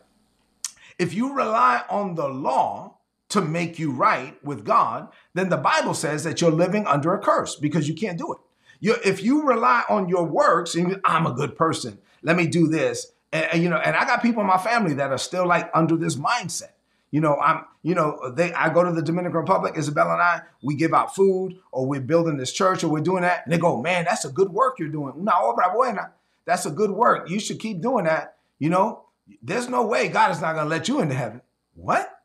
if 0.98 1.14
you 1.14 1.32
rely 1.32 1.84
on 1.88 2.16
the 2.16 2.26
law, 2.26 2.96
to 3.30 3.40
make 3.40 3.78
you 3.78 3.92
right 3.92 4.42
with 4.44 4.64
God, 4.64 5.08
then 5.34 5.48
the 5.48 5.56
Bible 5.56 5.94
says 5.94 6.24
that 6.24 6.40
you're 6.40 6.50
living 6.50 6.86
under 6.86 7.14
a 7.14 7.18
curse 7.18 7.56
because 7.56 7.88
you 7.88 7.94
can't 7.94 8.18
do 8.18 8.32
it. 8.32 8.38
You, 8.80 8.96
if 9.04 9.22
you 9.22 9.42
rely 9.46 9.84
on 9.88 10.08
your 10.08 10.24
works 10.24 10.74
and 10.74 11.00
I'm 11.04 11.26
a 11.26 11.32
good 11.32 11.56
person, 11.56 11.98
let 12.22 12.36
me 12.36 12.46
do 12.46 12.66
this, 12.66 13.12
and, 13.32 13.46
and, 13.52 13.62
you 13.62 13.68
know, 13.68 13.76
and 13.76 13.96
I 13.96 14.04
got 14.04 14.22
people 14.22 14.40
in 14.40 14.46
my 14.46 14.58
family 14.58 14.94
that 14.94 15.10
are 15.10 15.18
still 15.18 15.46
like 15.46 15.70
under 15.74 15.96
this 15.96 16.16
mindset. 16.16 16.72
You 17.10 17.20
know, 17.20 17.36
I'm, 17.36 17.64
you 17.82 17.94
know, 17.94 18.32
they 18.34 18.52
I 18.52 18.72
go 18.72 18.84
to 18.84 18.92
the 18.92 19.02
Dominican 19.02 19.36
Republic, 19.36 19.74
Isabella 19.76 20.12
and 20.12 20.22
I, 20.22 20.42
we 20.62 20.76
give 20.76 20.94
out 20.94 21.14
food 21.14 21.58
or 21.72 21.86
we're 21.86 22.00
building 22.00 22.36
this 22.36 22.52
church 22.52 22.84
or 22.84 22.88
we're 22.88 23.00
doing 23.00 23.22
that. 23.22 23.44
And 23.44 23.52
they 23.52 23.58
go, 23.58 23.80
man, 23.80 24.04
that's 24.04 24.24
a 24.24 24.30
good 24.30 24.50
work 24.50 24.78
you're 24.78 24.88
doing. 24.88 25.24
No, 25.24 25.32
obra 25.32 25.74
buena. 25.74 26.12
That's 26.44 26.66
a 26.66 26.70
good 26.70 26.90
work. 26.90 27.28
You 27.28 27.40
should 27.40 27.58
keep 27.58 27.80
doing 27.80 28.04
that. 28.04 28.36
You 28.60 28.70
know, 28.70 29.04
there's 29.42 29.68
no 29.68 29.86
way 29.86 30.08
God 30.08 30.30
is 30.30 30.40
not 30.40 30.54
gonna 30.54 30.68
let 30.68 30.86
you 30.86 31.00
into 31.00 31.14
heaven. 31.14 31.40
What? 31.74 32.19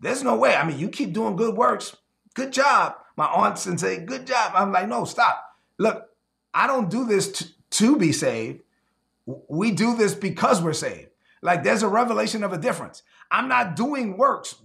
There's 0.00 0.22
no 0.22 0.36
way. 0.36 0.54
I 0.54 0.66
mean, 0.66 0.78
you 0.78 0.88
keep 0.88 1.12
doing 1.12 1.36
good 1.36 1.56
works. 1.56 1.96
Good 2.34 2.52
job. 2.52 2.94
My 3.16 3.26
aunts 3.26 3.66
and 3.66 3.78
say, 3.78 3.98
good 3.98 4.26
job. 4.26 4.52
I'm 4.54 4.72
like, 4.72 4.88
no, 4.88 5.04
stop. 5.04 5.44
Look, 5.78 6.08
I 6.54 6.66
don't 6.66 6.90
do 6.90 7.04
this 7.04 7.32
to, 7.32 7.46
to 7.70 7.96
be 7.96 8.12
saved. 8.12 8.62
We 9.26 9.72
do 9.72 9.94
this 9.96 10.14
because 10.14 10.62
we're 10.62 10.72
saved. 10.72 11.08
Like 11.42 11.62
there's 11.62 11.82
a 11.82 11.88
revelation 11.88 12.42
of 12.42 12.52
a 12.52 12.58
difference. 12.58 13.02
I'm 13.30 13.48
not 13.48 13.76
doing 13.76 14.16
works 14.16 14.56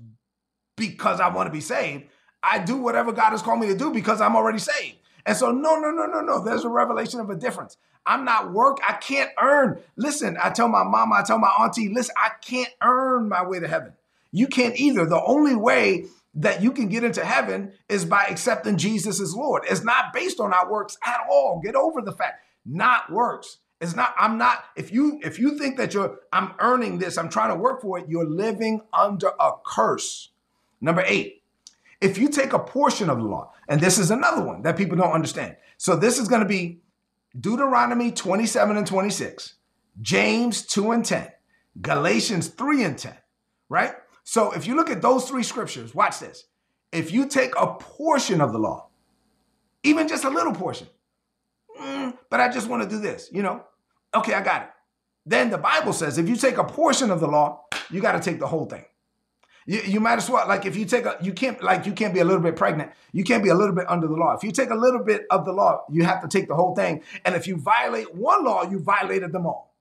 because 0.76 1.20
I 1.20 1.30
want 1.30 1.48
to 1.48 1.52
be 1.52 1.62
saved. 1.62 2.06
I 2.42 2.60
do 2.60 2.78
whatever 2.78 3.12
God 3.12 3.32
has 3.32 3.42
called 3.42 3.60
me 3.60 3.68
to 3.68 3.78
do 3.78 3.92
because 3.92 4.22
I'm 4.22 4.36
already 4.36 4.60
saved. 4.60 4.98
And 5.26 5.36
so, 5.36 5.52
no, 5.52 5.76
no, 5.80 5.90
no, 5.90 6.06
no, 6.06 6.22
no. 6.22 6.44
There's 6.44 6.66
a 6.66 6.70
revelation 6.70 7.20
of 7.20 7.30
a 7.30 7.36
difference. 7.36 7.78
I'm 8.06 8.24
not 8.24 8.54
work. 8.54 8.78
I 8.88 8.94
can't 8.94 9.32
earn. 9.42 9.80
Listen, 9.96 10.38
I 10.42 10.52
tell 10.52 10.68
my 10.68 10.84
mama, 10.84 11.16
I 11.16 11.24
tell 11.24 11.40
my 11.40 11.50
auntie, 11.60 11.90
listen, 11.90 12.14
I 12.22 12.30
can't 12.42 12.70
earn 12.82 13.28
my 13.28 13.44
way 13.44 13.60
to 13.60 13.68
heaven. 13.68 13.94
You 14.36 14.48
can't 14.48 14.78
either. 14.78 15.06
The 15.06 15.24
only 15.24 15.56
way 15.56 16.08
that 16.34 16.62
you 16.62 16.74
can 16.74 16.90
get 16.90 17.06
into 17.06 17.24
heaven 17.24 17.72
is 17.88 18.04
by 18.04 18.26
accepting 18.26 18.78
Jesus 18.78 19.22
as 19.22 19.34
Lord. 19.34 19.64
It's 19.70 19.84
not 19.84 20.12
based 20.14 20.42
on 20.42 20.54
our 20.54 20.70
works 20.70 20.98
at 21.06 21.22
all. 21.30 21.62
Get 21.64 21.76
over 21.76 22.02
the 22.02 22.12
fact. 22.12 22.44
Not 22.66 23.10
works. 23.10 23.60
It's 23.80 23.96
not, 23.96 24.14
I'm 24.18 24.38
not, 24.38 24.66
if 24.76 24.92
you 24.92 25.20
if 25.24 25.40
you 25.40 25.58
think 25.58 25.78
that 25.78 25.94
you're 25.94 26.20
I'm 26.34 26.54
earning 26.60 26.98
this, 26.98 27.18
I'm 27.18 27.30
trying 27.30 27.50
to 27.50 27.56
work 27.56 27.82
for 27.82 28.00
it, 28.00 28.10
you're 28.10 28.28
living 28.28 28.82
under 28.94 29.32
a 29.40 29.52
curse. 29.66 30.32
Number 30.82 31.04
eight, 31.06 31.44
if 32.02 32.18
you 32.18 32.30
take 32.30 32.54
a 32.54 32.60
portion 32.60 33.10
of 33.10 33.18
the 33.18 33.24
law, 33.24 33.54
and 33.70 33.80
this 33.80 33.98
is 33.98 34.12
another 34.12 34.44
one 34.44 34.62
that 34.64 34.78
people 34.78 34.98
don't 34.98 35.12
understand. 35.12 35.56
So 35.78 35.96
this 35.96 36.20
is 36.20 36.28
going 36.28 36.42
to 36.42 36.48
be 36.48 36.82
Deuteronomy 37.40 38.12
27 38.12 38.78
and 38.78 38.88
26, 38.88 39.56
James 40.02 40.62
2 40.64 40.92
and 40.92 41.06
10, 41.06 41.32
Galatians 41.82 42.48
3 42.48 42.84
and 42.84 42.98
10, 42.98 43.14
right? 43.70 43.94
So 44.26 44.52
if 44.52 44.66
you 44.66 44.76
look 44.76 44.90
at 44.90 45.04
those 45.04 45.30
three 45.30 45.44
scriptures, 45.44 45.94
watch 45.94 46.20
this. 46.20 46.46
If 46.92 47.12
you 47.12 47.28
take 47.28 47.54
a 47.58 47.68
portion 47.76 48.42
of 48.42 48.52
the 48.52 48.58
law, 48.58 48.90
even 49.84 50.08
just 50.08 50.24
a 50.26 50.30
little 50.30 50.52
portion, 50.52 50.88
mm, 51.80 52.18
but 52.32 52.40
I 52.42 52.50
just 52.50 52.68
want 52.68 52.82
to 52.84 52.90
do 52.90 53.00
this, 53.00 53.30
you 53.32 53.44
know, 53.44 53.64
okay, 54.16 54.34
I 54.34 54.42
got 54.42 54.64
it. 54.64 54.70
Then 55.28 55.52
the 55.52 55.60
Bible 55.60 55.94
says 55.94 56.18
if 56.18 56.28
you 56.28 56.36
take 56.36 56.58
a 56.58 56.64
portion 56.64 57.12
of 57.12 57.20
the 57.20 57.28
law, 57.28 57.66
you 57.92 58.02
got 58.02 58.14
to 58.14 58.20
take 58.20 58.40
the 58.40 58.48
whole 58.48 58.66
thing. 58.66 58.84
You, 59.68 59.82
you 59.82 60.00
might 60.00 60.18
as 60.18 60.28
well, 60.28 60.48
like 60.48 60.66
if 60.66 60.76
you 60.76 60.86
take 60.86 61.06
a, 61.06 61.18
you 61.22 61.32
can't, 61.32 61.62
like 61.62 61.86
you 61.86 61.92
can't 61.92 62.14
be 62.14 62.20
a 62.20 62.26
little 62.26 62.42
bit 62.42 62.56
pregnant. 62.56 62.92
You 63.12 63.24
can't 63.24 63.44
be 63.44 63.50
a 63.50 63.56
little 63.56 63.76
bit 63.76 63.88
under 63.88 64.08
the 64.08 64.16
law. 64.16 64.34
If 64.34 64.44
you 64.44 64.52
take 64.52 64.72
a 64.72 64.76
little 64.76 65.04
bit 65.04 65.28
of 65.30 65.46
the 65.46 65.52
law, 65.52 65.86
you 65.92 66.04
have 66.04 66.22
to 66.24 66.28
take 66.28 66.48
the 66.48 66.56
whole 66.56 66.76
thing. 66.76 67.04
And 67.26 67.36
if 67.36 67.46
you 67.48 67.58
violate 67.58 68.16
one 68.16 68.44
law, 68.44 68.64
you 68.64 68.80
violated 68.80 69.32
them 69.32 69.46
all. 69.46 69.76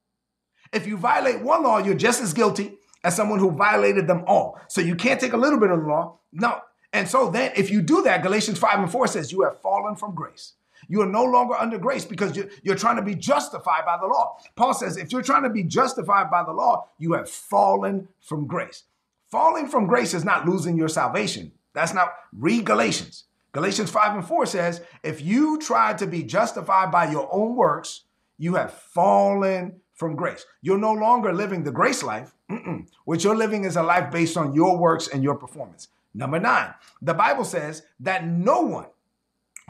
If 0.71 0.87
you 0.87 0.99
violate 0.99 1.41
one 1.41 1.63
law, 1.63 1.79
you're 1.79 1.95
just 1.95 2.21
as 2.23 2.35
guilty 2.35 2.77
as 3.05 3.15
someone 3.15 3.39
who 3.39 3.51
violated 3.51 4.09
them 4.09 4.25
all. 4.27 4.59
So 4.69 4.81
you 4.81 4.97
can't 4.97 5.21
take 5.21 5.35
a 5.35 5.37
little 5.37 5.61
bit 5.61 5.71
of 5.71 5.83
the 5.83 5.87
law. 5.87 6.19
No. 6.33 6.61
And 6.93 7.09
so 7.09 7.31
then 7.31 7.53
if 7.55 7.71
you 7.71 7.83
do 7.83 8.03
that, 8.03 8.23
Galatians 8.23 8.59
5 8.59 8.81
and 8.81 8.91
4 8.91 9.07
says 9.07 9.31
you 9.31 9.43
have 9.43 9.61
fallen 9.61 9.95
from 9.95 10.15
grace. 10.15 10.55
You 10.89 11.03
are 11.03 11.07
no 11.07 11.25
longer 11.25 11.55
under 11.55 11.79
grace 11.79 12.05
because 12.05 12.37
you're, 12.37 12.49
you're 12.63 12.77
trying 12.77 12.97
to 12.97 13.03
be 13.03 13.15
justified 13.15 13.85
by 13.85 13.99
the 14.01 14.07
law. 14.07 14.37
Paul 14.57 14.75
says 14.75 14.97
if 14.97 15.13
you're 15.13 15.23
trying 15.23 15.43
to 15.45 15.51
be 15.51 15.63
justified 15.63 16.31
by 16.31 16.43
the 16.45 16.53
law, 16.53 16.89
you 16.99 17.13
have 17.13 17.29
fallen 17.29 18.09
from 18.21 18.47
grace. 18.47 18.85
Falling 19.31 19.69
from 19.69 19.87
grace 19.87 20.15
is 20.15 20.25
not 20.25 20.47
losing 20.47 20.77
your 20.77 20.89
salvation. 20.89 21.53
That's 21.73 21.95
not, 21.95 22.13
read 22.33 22.65
Galatians. 22.65 23.25
Galatians 23.53 23.91
5 23.91 24.17
and 24.17 24.27
4 24.27 24.47
says, 24.47 24.81
if 25.03 25.21
you 25.21 25.59
try 25.59 25.95
to 25.95 26.07
be 26.07 26.23
justified 26.23 26.91
by 26.91 27.11
your 27.11 27.29
own 27.33 27.57
works, 27.57 28.03
you 28.39 28.55
have 28.55 28.73
fallen 28.73 29.81
from 29.95 30.17
grace. 30.17 30.45
You're 30.61 30.79
no 30.79 30.93
longer 30.93 31.33
living 31.33 31.63
the 31.63 31.73
grace 31.73 32.03
life. 32.03 32.35
Mm-mm. 32.51 32.89
What 33.05 33.25
you're 33.25 33.37
living 33.37 33.65
is 33.65 33.77
a 33.77 33.83
life 33.83 34.11
based 34.11 34.37
on 34.37 34.53
your 34.53 34.77
works 34.77 35.09
and 35.09 35.23
your 35.23 35.37
performance. 35.37 35.89
Number 36.13 36.39
nine, 36.39 36.75
the 37.03 37.15
Bible 37.15 37.45
says 37.45 37.83
that 38.01 38.27
no 38.27 38.61
one 38.61 38.87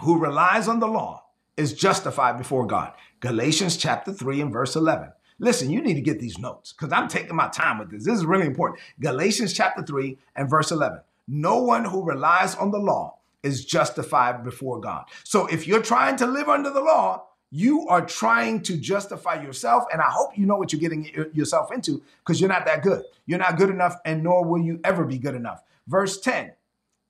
who 0.01 0.19
relies 0.19 0.69
on 0.69 0.81
the 0.81 0.89
law 0.89 1.25
is 1.57 1.73
justified 1.73 2.37
before 2.37 2.67
God. 2.67 2.93
Galatians 3.21 3.77
chapter 3.77 4.13
3 4.13 4.41
and 4.41 4.53
verse 4.53 4.77
11. 4.77 5.13
Listen, 5.39 5.71
you 5.71 5.81
need 5.81 5.95
to 5.95 6.01
get 6.01 6.21
these 6.21 6.39
notes 6.39 6.73
because 6.73 6.93
I'm 6.93 7.09
taking 7.09 7.37
my 7.37 7.49
time 7.49 7.79
with 7.79 7.91
this. 7.91 8.05
This 8.05 8.19
is 8.19 8.27
really 8.27 8.47
important. 8.47 8.81
Galatians 9.01 9.53
chapter 9.53 9.83
3 9.83 10.19
and 10.37 10.51
verse 10.51 10.71
11. 10.71 11.01
No 11.27 11.63
one 11.63 11.85
who 11.85 12.05
relies 12.05 12.55
on 12.55 12.71
the 12.71 12.79
law 12.79 13.19
is 13.43 13.65
justified 13.65 14.45
before 14.45 14.81
God. 14.81 15.05
So 15.23 15.47
if 15.47 15.67
you're 15.67 15.83
trying 15.83 16.17
to 16.17 16.27
live 16.27 16.49
under 16.49 16.71
the 16.71 16.81
law, 16.81 17.27
you 17.55 17.87
are 17.87 18.05
trying 18.05 18.61
to 18.61 18.77
justify 18.77 19.41
yourself. 19.41 19.85
And 19.93 20.03
I 20.03 20.11
hope 20.11 20.37
you 20.37 20.45
know 20.45 20.57
what 20.57 20.73
you're 20.73 20.81
getting 20.81 21.09
yourself 21.33 21.71
into 21.73 22.03
because 22.19 22.41
you're 22.41 22.51
not 22.51 22.67
that 22.67 22.83
good. 22.83 23.05
You're 23.27 23.39
not 23.39 23.57
good 23.57 23.71
enough, 23.71 23.95
and 24.05 24.25
nor 24.25 24.45
will 24.45 24.61
you 24.61 24.81
ever 24.83 25.05
be 25.05 25.19
good 25.19 25.37
enough. 25.37 25.63
Verse 25.87 26.21
10 26.21 26.53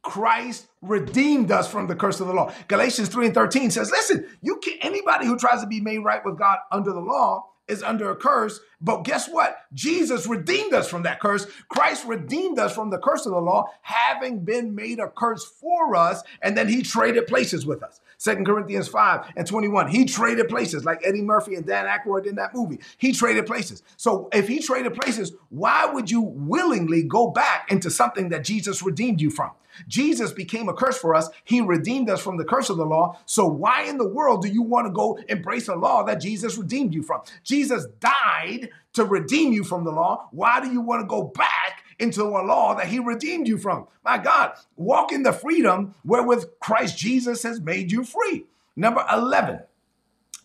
Christ 0.02 0.66
redeemed 0.83 1.50
us 1.50 1.66
from 1.66 1.87
the 1.87 1.96
curse 1.96 2.20
of 2.20 2.26
the 2.26 2.35
law. 2.35 2.52
Galatians 2.68 3.09
3 3.09 3.26
and 3.26 3.35
13 3.35 3.70
says, 3.70 3.90
listen, 3.90 4.28
you 4.42 4.57
can 4.59 4.76
anybody 4.83 5.24
who 5.24 5.38
tries 5.38 5.62
to 5.62 5.66
be 5.66 5.80
made 5.80 6.00
right 6.00 6.22
with 6.22 6.38
God 6.38 6.59
under 6.70 6.92
the 6.92 7.00
law 7.00 7.48
is 7.66 7.83
under 7.83 8.11
a 8.11 8.16
curse, 8.16 8.61
But 8.84 9.04
guess 9.04 9.28
what? 9.28 9.56
Jesus 9.72 10.26
redeemed 10.26 10.74
us 10.74 10.90
from 10.90 11.04
that 11.04 11.18
curse. 11.18 11.46
Christ 11.70 12.06
redeemed 12.06 12.58
us 12.58 12.74
from 12.74 12.90
the 12.90 12.98
curse 12.98 13.24
of 13.24 13.32
the 13.32 13.40
law, 13.40 13.70
having 13.80 14.44
been 14.44 14.74
made 14.74 14.98
a 14.98 15.08
curse 15.08 15.42
for 15.42 15.96
us, 15.96 16.22
and 16.42 16.54
then 16.54 16.68
he 16.68 16.82
traded 16.82 17.26
places 17.26 17.64
with 17.64 17.82
us. 17.82 18.02
Second 18.18 18.44
Corinthians 18.44 18.86
5 18.88 19.32
and 19.36 19.46
21. 19.46 19.88
He 19.88 20.04
traded 20.04 20.50
places 20.50 20.84
like 20.84 21.00
Eddie 21.02 21.22
Murphy 21.22 21.54
and 21.54 21.66
Dan 21.66 21.86
Aykroyd 21.86 22.26
in 22.26 22.34
that 22.34 22.54
movie. 22.54 22.78
He 22.98 23.12
traded 23.12 23.46
places. 23.46 23.82
So 23.96 24.28
if 24.34 24.48
he 24.48 24.60
traded 24.60 24.92
places, 24.92 25.32
why 25.48 25.86
would 25.86 26.10
you 26.10 26.20
willingly 26.20 27.04
go 27.04 27.30
back 27.30 27.72
into 27.72 27.90
something 27.90 28.28
that 28.28 28.44
Jesus 28.44 28.82
redeemed 28.82 29.22
you 29.22 29.30
from? 29.30 29.52
Jesus 29.88 30.32
became 30.32 30.68
a 30.68 30.74
curse 30.74 30.96
for 30.96 31.14
us. 31.14 31.28
He 31.44 31.60
redeemed 31.60 32.08
us 32.08 32.20
from 32.20 32.36
the 32.36 32.44
curse 32.44 32.70
of 32.70 32.76
the 32.76 32.86
law. 32.86 33.18
So 33.26 33.46
why 33.46 33.84
in 33.84 33.98
the 33.98 34.06
world 34.06 34.42
do 34.42 34.48
you 34.48 34.62
want 34.62 34.86
to 34.86 34.92
go 34.92 35.18
embrace 35.28 35.68
a 35.68 35.74
law 35.74 36.04
that 36.04 36.20
Jesus 36.20 36.56
redeemed 36.56 36.94
you 36.94 37.02
from? 37.02 37.22
Jesus 37.42 37.86
died 38.00 38.70
to 38.94 39.04
redeem 39.04 39.52
you 39.52 39.64
from 39.64 39.84
the 39.84 39.90
law. 39.90 40.28
Why 40.30 40.60
do 40.60 40.70
you 40.70 40.80
want 40.80 41.02
to 41.02 41.06
go 41.06 41.24
back 41.24 41.84
into 41.98 42.22
a 42.22 42.42
law 42.44 42.74
that 42.74 42.87
he 42.87 42.98
redeemed 42.98 43.48
you 43.48 43.58
from? 43.58 43.87
My 44.04 44.18
God, 44.18 44.52
walk 44.76 45.12
in 45.12 45.22
the 45.22 45.32
freedom 45.32 45.94
wherewith 46.04 46.44
Christ 46.60 46.96
Jesus 46.98 47.42
has 47.42 47.60
made 47.60 47.92
you 47.92 48.04
free. 48.04 48.46
Number 48.76 49.04
11, 49.12 49.60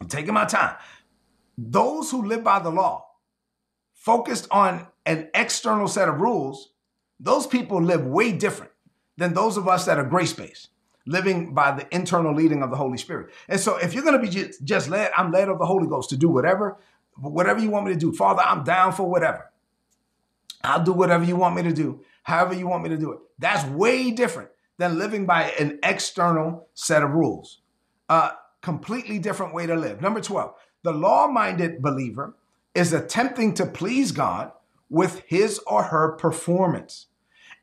I'm 0.02 0.08
taking 0.08 0.34
my 0.34 0.46
time. 0.46 0.76
Those 1.58 2.12
who 2.12 2.26
live 2.26 2.44
by 2.44 2.60
the 2.60 2.70
law, 2.70 3.06
focused 3.94 4.48
on 4.50 4.88
an 5.06 5.30
external 5.34 5.88
set 5.88 6.08
of 6.08 6.22
rules, 6.22 6.72
those 7.20 7.46
people 7.46 7.82
live 7.82 8.06
way 8.06 8.32
different 8.32 8.72
than 9.18 9.34
those 9.34 9.58
of 9.58 9.68
us 9.68 9.86
that 9.86 10.00
are 10.00 10.06
grace 10.06 10.32
based, 10.32 10.70
living 11.06 11.54
by 11.54 11.72
the 11.72 11.94
internal 11.94 12.34
leading 12.34 12.64
of 12.64 12.70
the 12.70 12.78
Holy 12.78 12.98
Spirit. 12.98 13.34
And 13.50 13.60
so, 13.60 13.76
if 13.78 13.94
you're 13.94 14.04
going 14.04 14.20
to 14.20 14.26
be 14.26 14.52
just 14.64 14.90
led, 14.90 15.12
I'm 15.18 15.32
led 15.32 15.50
of 15.50 15.60
the 15.60 15.66
Holy 15.66 15.88
Ghost 15.88 16.10
to 16.12 16.18
do 16.18 16.30
whatever, 16.30 16.78
whatever 17.22 17.60
you 17.60 17.70
want 17.70 17.88
me 17.88 17.94
to 17.94 18.00
do. 18.00 18.14
Father, 18.14 18.42
I'm 18.46 18.64
down 18.64 18.94
for 18.94 19.10
whatever. 19.10 19.52
I'll 20.64 20.84
do 20.84 20.94
whatever 20.94 21.24
you 21.24 21.36
want 21.36 21.56
me 21.56 21.64
to 21.64 21.74
do, 21.74 22.02
however 22.24 22.54
you 22.54 22.68
want 22.68 22.84
me 22.84 22.90
to 22.90 22.98
do 22.98 23.12
it. 23.14 23.20
That's 23.38 23.66
way 23.66 24.12
different 24.12 24.50
than 24.78 24.98
living 24.98 25.26
by 25.26 25.52
an 25.52 25.80
external 25.84 26.68
set 26.74 27.04
of 27.04 27.12
rules. 27.12 27.60
A 28.10 28.32
completely 28.62 29.20
different 29.20 29.54
way 29.54 29.66
to 29.66 29.76
live. 29.76 30.02
Number 30.02 30.20
12, 30.20 30.54
the 30.84 30.92
law 30.92 31.28
minded 31.28 31.82
believer 31.82 32.36
is 32.76 32.92
attempting 32.94 33.54
to 33.56 33.66
please 33.66 34.12
God 34.12 34.52
with 34.90 35.24
his 35.28 35.60
or 35.68 35.84
her 35.84 36.14
performance 36.14 37.08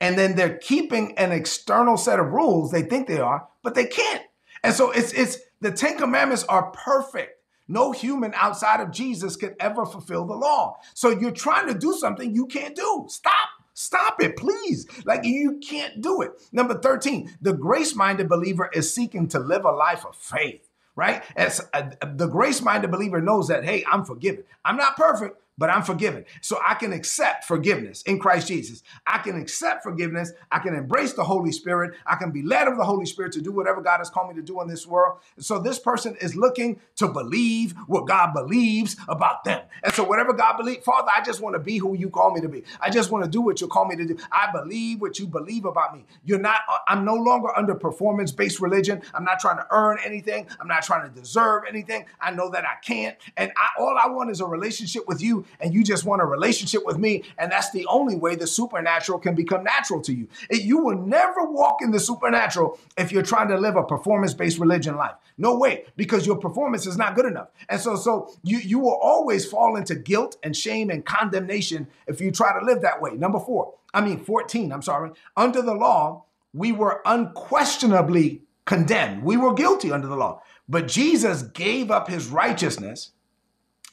and 0.01 0.19
then 0.19 0.37
they're 0.37 0.59
keeping 0.59 1.17
an 1.17 1.33
external 1.33 1.97
set 1.97 2.19
of 2.19 2.33
rules 2.33 2.71
they 2.71 2.83
think 2.83 3.09
they 3.09 3.19
are, 3.19 3.49
but 3.63 3.75
they 3.75 3.87
can't. 3.87 4.23
And 4.63 4.75
so 4.75 4.91
it's 4.91 5.13
it's 5.13 5.39
the 5.61 5.71
10 5.71 5.99
commandments 5.99 6.45
are 6.45 6.71
perfect. 6.71 7.36
No 7.69 7.93
human 7.93 8.33
outside 8.35 8.81
of 8.81 8.91
Jesus 8.91 9.37
could 9.37 9.57
ever 9.61 9.85
fulfill 9.85 10.25
the 10.25 10.35
law. 10.35 10.79
So 10.95 11.11
you're 11.11 11.31
trying 11.31 11.67
to 11.69 11.79
do 11.79 11.93
something 11.95 12.35
you 12.35 12.47
can't 12.47 12.77
do. 12.77 13.07
Stop. 13.09 13.49
Stop 13.75 14.23
it, 14.23 14.37
please. 14.37 14.87
Like 15.05 15.25
you 15.25 15.59
can't 15.59 16.01
do 16.01 16.23
it. 16.23 16.33
Number 16.51 16.79
13, 16.79 17.37
the 17.43 17.53
grace 17.53 17.95
minded 17.95 18.29
believer 18.29 18.71
is 18.73 18.93
seeking 18.93 19.29
to 19.29 19.39
live 19.39 19.67
a 19.67 19.71
life 19.71 20.07
of 20.07 20.17
faith, 20.17 20.67
right? 20.95 21.23
As 21.37 21.61
a, 21.75 21.93
uh, 22.01 22.13
the 22.15 22.27
grace 22.27 22.63
minded 22.63 22.91
believer 22.91 23.21
knows 23.21 23.49
that, 23.49 23.65
hey, 23.65 23.85
I'm 23.91 24.05
forgiven. 24.05 24.45
I'm 24.65 24.77
not 24.77 24.97
perfect, 24.97 25.39
but 25.59 25.71
I'm 25.71 25.83
forgiven. 25.83 26.25
So 26.41 26.59
I 26.67 26.75
can 26.75 26.93
accept 26.93 27.45
forgiveness 27.45 28.03
in 28.03 28.19
Christ 28.19 28.49
Jesus. 28.49 28.83
I 29.07 29.19
can 29.19 29.41
accept 29.41 29.83
forgiveness. 29.83 30.33
I 30.51 30.59
can 30.59 30.75
embrace 30.75 31.15
the 31.15 31.25
Holy 31.25 31.53
Spirit. 31.53 31.95
I 32.07 32.17
can 32.17 32.31
be 32.31 32.43
led 32.43 32.69
of 32.69 32.77
the 32.77 32.85
Holy 32.85 33.07
Spirit 33.07 33.33
to 33.33 33.41
do 33.41 33.53
whatever 33.53 33.81
God 33.81 33.99
has 33.99 34.11
called 34.11 34.29
me 34.29 34.35
to 34.37 34.43
do 34.43 34.61
in 34.61 34.69
this 34.69 34.87
world. 34.87 35.19
So 35.39 35.59
this 35.59 35.79
person 35.79 36.17
is 36.21 36.37
looking 36.37 36.81
to 36.97 37.09
believe 37.09 37.75
what 37.87 38.07
God 38.07 38.33
believes 38.33 38.97
about 39.09 39.45
them. 39.45 39.63
And 39.83 39.93
so 39.95 40.05
whatever 40.05 40.33
God 40.33 40.57
believes, 40.57 40.85
Father, 40.85 41.11
I 41.15 41.23
just 41.23 41.41
want 41.41 41.55
to 41.55 41.61
be 41.61 41.79
who 41.79 41.97
you 41.97 42.11
call 42.11 42.33
me 42.33 42.41
to 42.41 42.49
be. 42.49 42.65
I 42.81 42.91
just 42.91 43.11
want 43.11 43.25
to 43.25 43.31
do 43.31 43.41
what 43.41 43.61
you 43.61 43.69
call 43.69 43.87
me 43.87 43.97
to 43.97 44.05
do. 44.05 44.17
I 44.31 44.51
believe 44.53 45.01
what 45.01 45.19
you 45.19 45.27
believe 45.27 45.65
about 45.65 45.95
me. 45.95 46.05
You're 46.25 46.39
not, 46.39 46.61
uh, 46.71 46.79
I'm 46.89 47.05
no 47.05 47.15
longer 47.15 47.57
under 47.57 47.75
performance 47.75 48.33
based 48.33 48.61
religion. 48.61 49.03
I'm 49.15 49.25
not 49.25 49.41
trying 49.41 49.57
to 49.57 49.67
earn 49.71 49.99
anything. 50.05 50.47
I'm 50.61 50.69
not 50.69 50.83
trying 50.83 51.09
to 51.09 51.15
deserve 51.21 51.63
anything. 51.69 52.05
I 52.21 52.31
know 52.31 52.51
that 52.51 52.65
I 52.65 52.75
can't. 52.85 53.17
And 53.37 53.53
I, 53.57 53.81
all 53.81 53.97
I 53.97 54.09
want 54.09 54.31
is 54.31 54.41
a 54.41 54.47
relationship 54.47 55.07
with 55.07 55.23
you 55.23 55.46
and 55.61 55.73
you 55.75 55.85
just 55.85 56.05
want 56.05 56.23
a 56.23 56.25
relationship 56.25 56.85
with 56.85 56.99
me, 56.99 57.25
and 57.39 57.51
that's 57.51 57.71
the 57.71 57.87
only 57.87 58.17
way 58.17 58.35
the 58.35 58.47
supernatural 58.47 59.19
can 59.19 59.35
become 59.35 59.65
natural 59.65 60.01
to 60.03 60.13
you. 60.13 60.29
It, 60.51 60.63
you 60.63 60.79
will 60.79 60.99
never 60.99 61.45
walk 61.45 61.79
in 61.83 61.91
the 61.91 62.01
supernatural 62.01 62.79
if 62.97 63.13
you're 63.13 63.23
trying 63.23 63.49
to 63.49 63.57
live 63.57 63.77
a 63.77 63.83
performance-based 63.83 64.59
religion 64.59 64.97
life. 64.97 65.15
No 65.39 65.59
way, 65.59 65.85
because 65.97 66.27
your 66.27 66.37
performance 66.37 66.87
is 66.87 66.97
not 66.97 67.15
good 67.15 67.27
enough. 67.27 67.49
And 67.69 67.81
so, 67.81 67.97
so 67.97 68.35
you, 68.43 68.59
you 68.59 68.79
will 68.79 68.99
always 69.03 69.45
fall 69.47 69.77
into 69.77 69.95
guilt 69.95 70.37
and 70.43 70.57
shame 70.57 70.91
and 70.91 71.05
condemnation 71.05 71.89
if 72.07 72.21
you 72.21 72.31
try 72.31 72.59
to 72.59 72.65
live 72.65 72.83
that 72.83 73.01
way. 73.01 73.13
Number 73.13 73.39
four, 73.39 73.75
I 73.93 74.01
mean 74.01 74.25
14, 74.25 74.73
I'm 74.73 74.83
sorry. 74.83 75.11
Under 75.37 75.63
the 75.63 75.75
law, 75.75 76.25
we 76.53 76.73
were 76.73 77.03
unquestionably 77.05 78.43
condemned. 78.65 79.23
We 79.23 79.37
were 79.37 79.55
guilty 79.55 79.93
under 79.93 80.07
the 80.07 80.17
law. 80.17 80.43
But 80.69 80.89
Jesus 80.89 81.43
gave 81.43 81.91
up 81.91 82.09
his 82.09 82.29
righteousness 82.29 83.13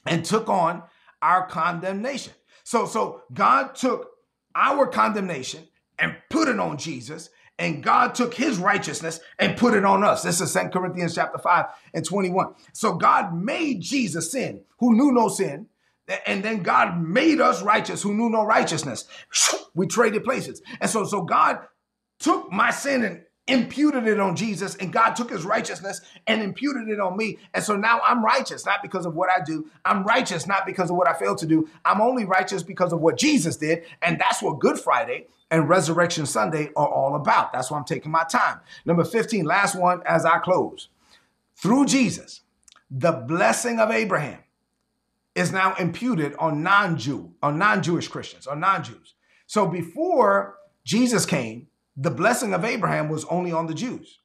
and 0.05 0.25
took 0.25 0.49
on 0.49 0.83
our 1.23 1.47
condemnation. 1.47 2.33
So, 2.65 2.85
so 2.85 3.21
God 3.33 3.75
took 3.75 4.11
our 4.55 4.85
condemnation 4.87 5.67
and 5.97 6.15
put 6.29 6.49
it 6.49 6.59
on 6.59 6.77
Jesus, 6.77 7.29
and 7.57 7.81
God 7.81 8.13
took 8.13 8.33
his 8.33 8.57
righteousness 8.57 9.21
and 9.39 9.57
put 9.57 9.73
it 9.73 9.85
on 9.85 10.03
us. 10.03 10.21
This 10.21 10.41
is 10.41 10.53
2 10.53 10.69
Corinthians 10.69 11.15
chapter 11.15 11.37
5 11.37 11.65
and 11.93 12.05
21. 12.05 12.55
So 12.73 12.95
God 12.95 13.33
made 13.33 13.81
Jesus 13.81 14.31
sin, 14.31 14.61
who 14.79 14.95
knew 14.95 15.11
no 15.13 15.29
sin, 15.29 15.67
and 16.27 16.43
then 16.43 16.61
God 16.61 17.01
made 17.01 17.39
us 17.39 17.61
righteous, 17.61 18.01
who 18.03 18.13
knew 18.13 18.29
no 18.29 18.43
righteousness. 18.43 19.05
We 19.75 19.87
traded 19.87 20.23
places. 20.23 20.61
And 20.81 20.89
so, 20.89 21.05
so 21.05 21.21
God 21.21 21.59
took 22.19 22.51
my 22.51 22.69
sin 22.69 23.03
and 23.03 23.23
imputed 23.47 24.07
it 24.07 24.19
on 24.19 24.35
Jesus, 24.35 24.75
and 24.75 24.93
God 24.93 25.15
took 25.15 25.29
his 25.29 25.43
righteousness 25.43 26.01
and 26.27 26.41
imputed 26.41 26.87
it 26.87 26.99
on 26.99 27.17
me. 27.17 27.39
And 27.53 27.63
so 27.63 27.75
now 27.75 27.99
I'm 28.05 28.23
righteous, 28.23 28.65
not 28.65 28.81
because 28.81 29.05
of 29.05 29.15
what 29.15 29.29
I 29.29 29.43
do. 29.43 29.69
I'm 29.83 30.03
righteous, 30.03 30.47
not 30.47 30.65
because 30.65 30.89
of 30.89 30.95
what 30.95 31.09
I 31.09 31.13
failed 31.13 31.39
to 31.39 31.45
do. 31.45 31.67
I'm 31.83 31.99
only 31.99 32.23
righteous 32.23 32.63
because 32.63 32.93
of 32.93 33.01
what 33.01 33.17
Jesus 33.17 33.57
did. 33.57 33.83
And 34.01 34.19
that's 34.19 34.41
what 34.41 34.59
Good 34.59 34.79
Friday 34.79 35.27
and 35.51 35.67
Resurrection 35.67 36.25
Sunday 36.25 36.69
are 36.75 36.87
all 36.87 37.15
about. 37.15 37.51
That's 37.51 37.69
why 37.69 37.77
I'm 37.77 37.83
taking 37.83 38.11
my 38.11 38.23
time. 38.23 38.61
Number 38.85 39.03
15, 39.03 39.43
last 39.43 39.75
one 39.75 40.01
as 40.05 40.25
I 40.25 40.39
close. 40.39 40.87
Through 41.55 41.85
Jesus, 41.85 42.41
the 42.89 43.11
blessing 43.11 43.79
of 43.79 43.91
Abraham 43.91 44.39
is 45.35 45.51
now 45.51 45.73
imputed 45.75 46.33
on 46.39 46.63
non-Jew, 46.63 47.33
on 47.41 47.57
non-Jewish 47.57 48.07
Christians, 48.07 48.47
on 48.47 48.59
non-Jews. 48.59 49.15
So 49.47 49.67
before 49.67 50.55
Jesus 50.85 51.25
came, 51.25 51.67
the 51.95 52.11
blessing 52.11 52.53
of 52.53 52.65
Abraham 52.65 53.09
was 53.09 53.25
only 53.25 53.51
on 53.51 53.67
the 53.67 53.73
Jews. 53.73 54.19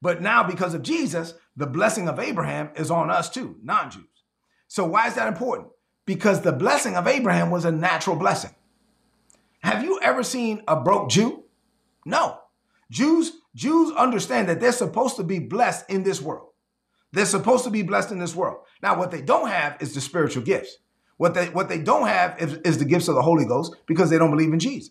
But 0.00 0.22
now, 0.22 0.42
because 0.42 0.74
of 0.74 0.82
Jesus, 0.82 1.34
the 1.56 1.66
blessing 1.66 2.08
of 2.08 2.18
Abraham 2.18 2.70
is 2.76 2.90
on 2.90 3.10
us 3.10 3.30
too, 3.30 3.56
non 3.62 3.90
Jews. 3.90 4.04
So, 4.68 4.84
why 4.84 5.08
is 5.08 5.14
that 5.14 5.28
important? 5.28 5.68
Because 6.04 6.42
the 6.42 6.52
blessing 6.52 6.96
of 6.96 7.06
Abraham 7.06 7.50
was 7.50 7.64
a 7.64 7.72
natural 7.72 8.16
blessing. 8.16 8.54
Have 9.60 9.82
you 9.82 9.98
ever 10.00 10.22
seen 10.22 10.62
a 10.68 10.80
broke 10.80 11.10
Jew? 11.10 11.44
No. 12.04 12.38
Jews, 12.90 13.32
Jews 13.54 13.92
understand 13.96 14.48
that 14.48 14.60
they're 14.60 14.70
supposed 14.70 15.16
to 15.16 15.24
be 15.24 15.40
blessed 15.40 15.90
in 15.90 16.04
this 16.04 16.22
world. 16.22 16.50
They're 17.12 17.24
supposed 17.24 17.64
to 17.64 17.70
be 17.70 17.82
blessed 17.82 18.12
in 18.12 18.18
this 18.18 18.34
world. 18.34 18.58
Now, 18.82 18.98
what 18.98 19.10
they 19.10 19.22
don't 19.22 19.48
have 19.48 19.76
is 19.80 19.94
the 19.94 20.00
spiritual 20.00 20.42
gifts. 20.42 20.76
What 21.16 21.34
they 21.34 21.46
what 21.46 21.68
they 21.68 21.78
don't 21.78 22.06
have 22.06 22.40
is, 22.40 22.54
is 22.64 22.78
the 22.78 22.84
gifts 22.84 23.08
of 23.08 23.14
the 23.14 23.22
Holy 23.22 23.46
Ghost 23.46 23.74
because 23.86 24.10
they 24.10 24.18
don't 24.18 24.30
believe 24.30 24.52
in 24.52 24.58
Jesus. 24.58 24.90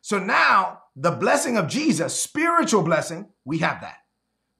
So 0.00 0.18
now 0.18 0.82
the 0.96 1.10
blessing 1.10 1.56
of 1.58 1.68
Jesus, 1.68 2.18
spiritual 2.18 2.82
blessing, 2.82 3.28
we 3.44 3.58
have 3.58 3.82
that. 3.82 3.98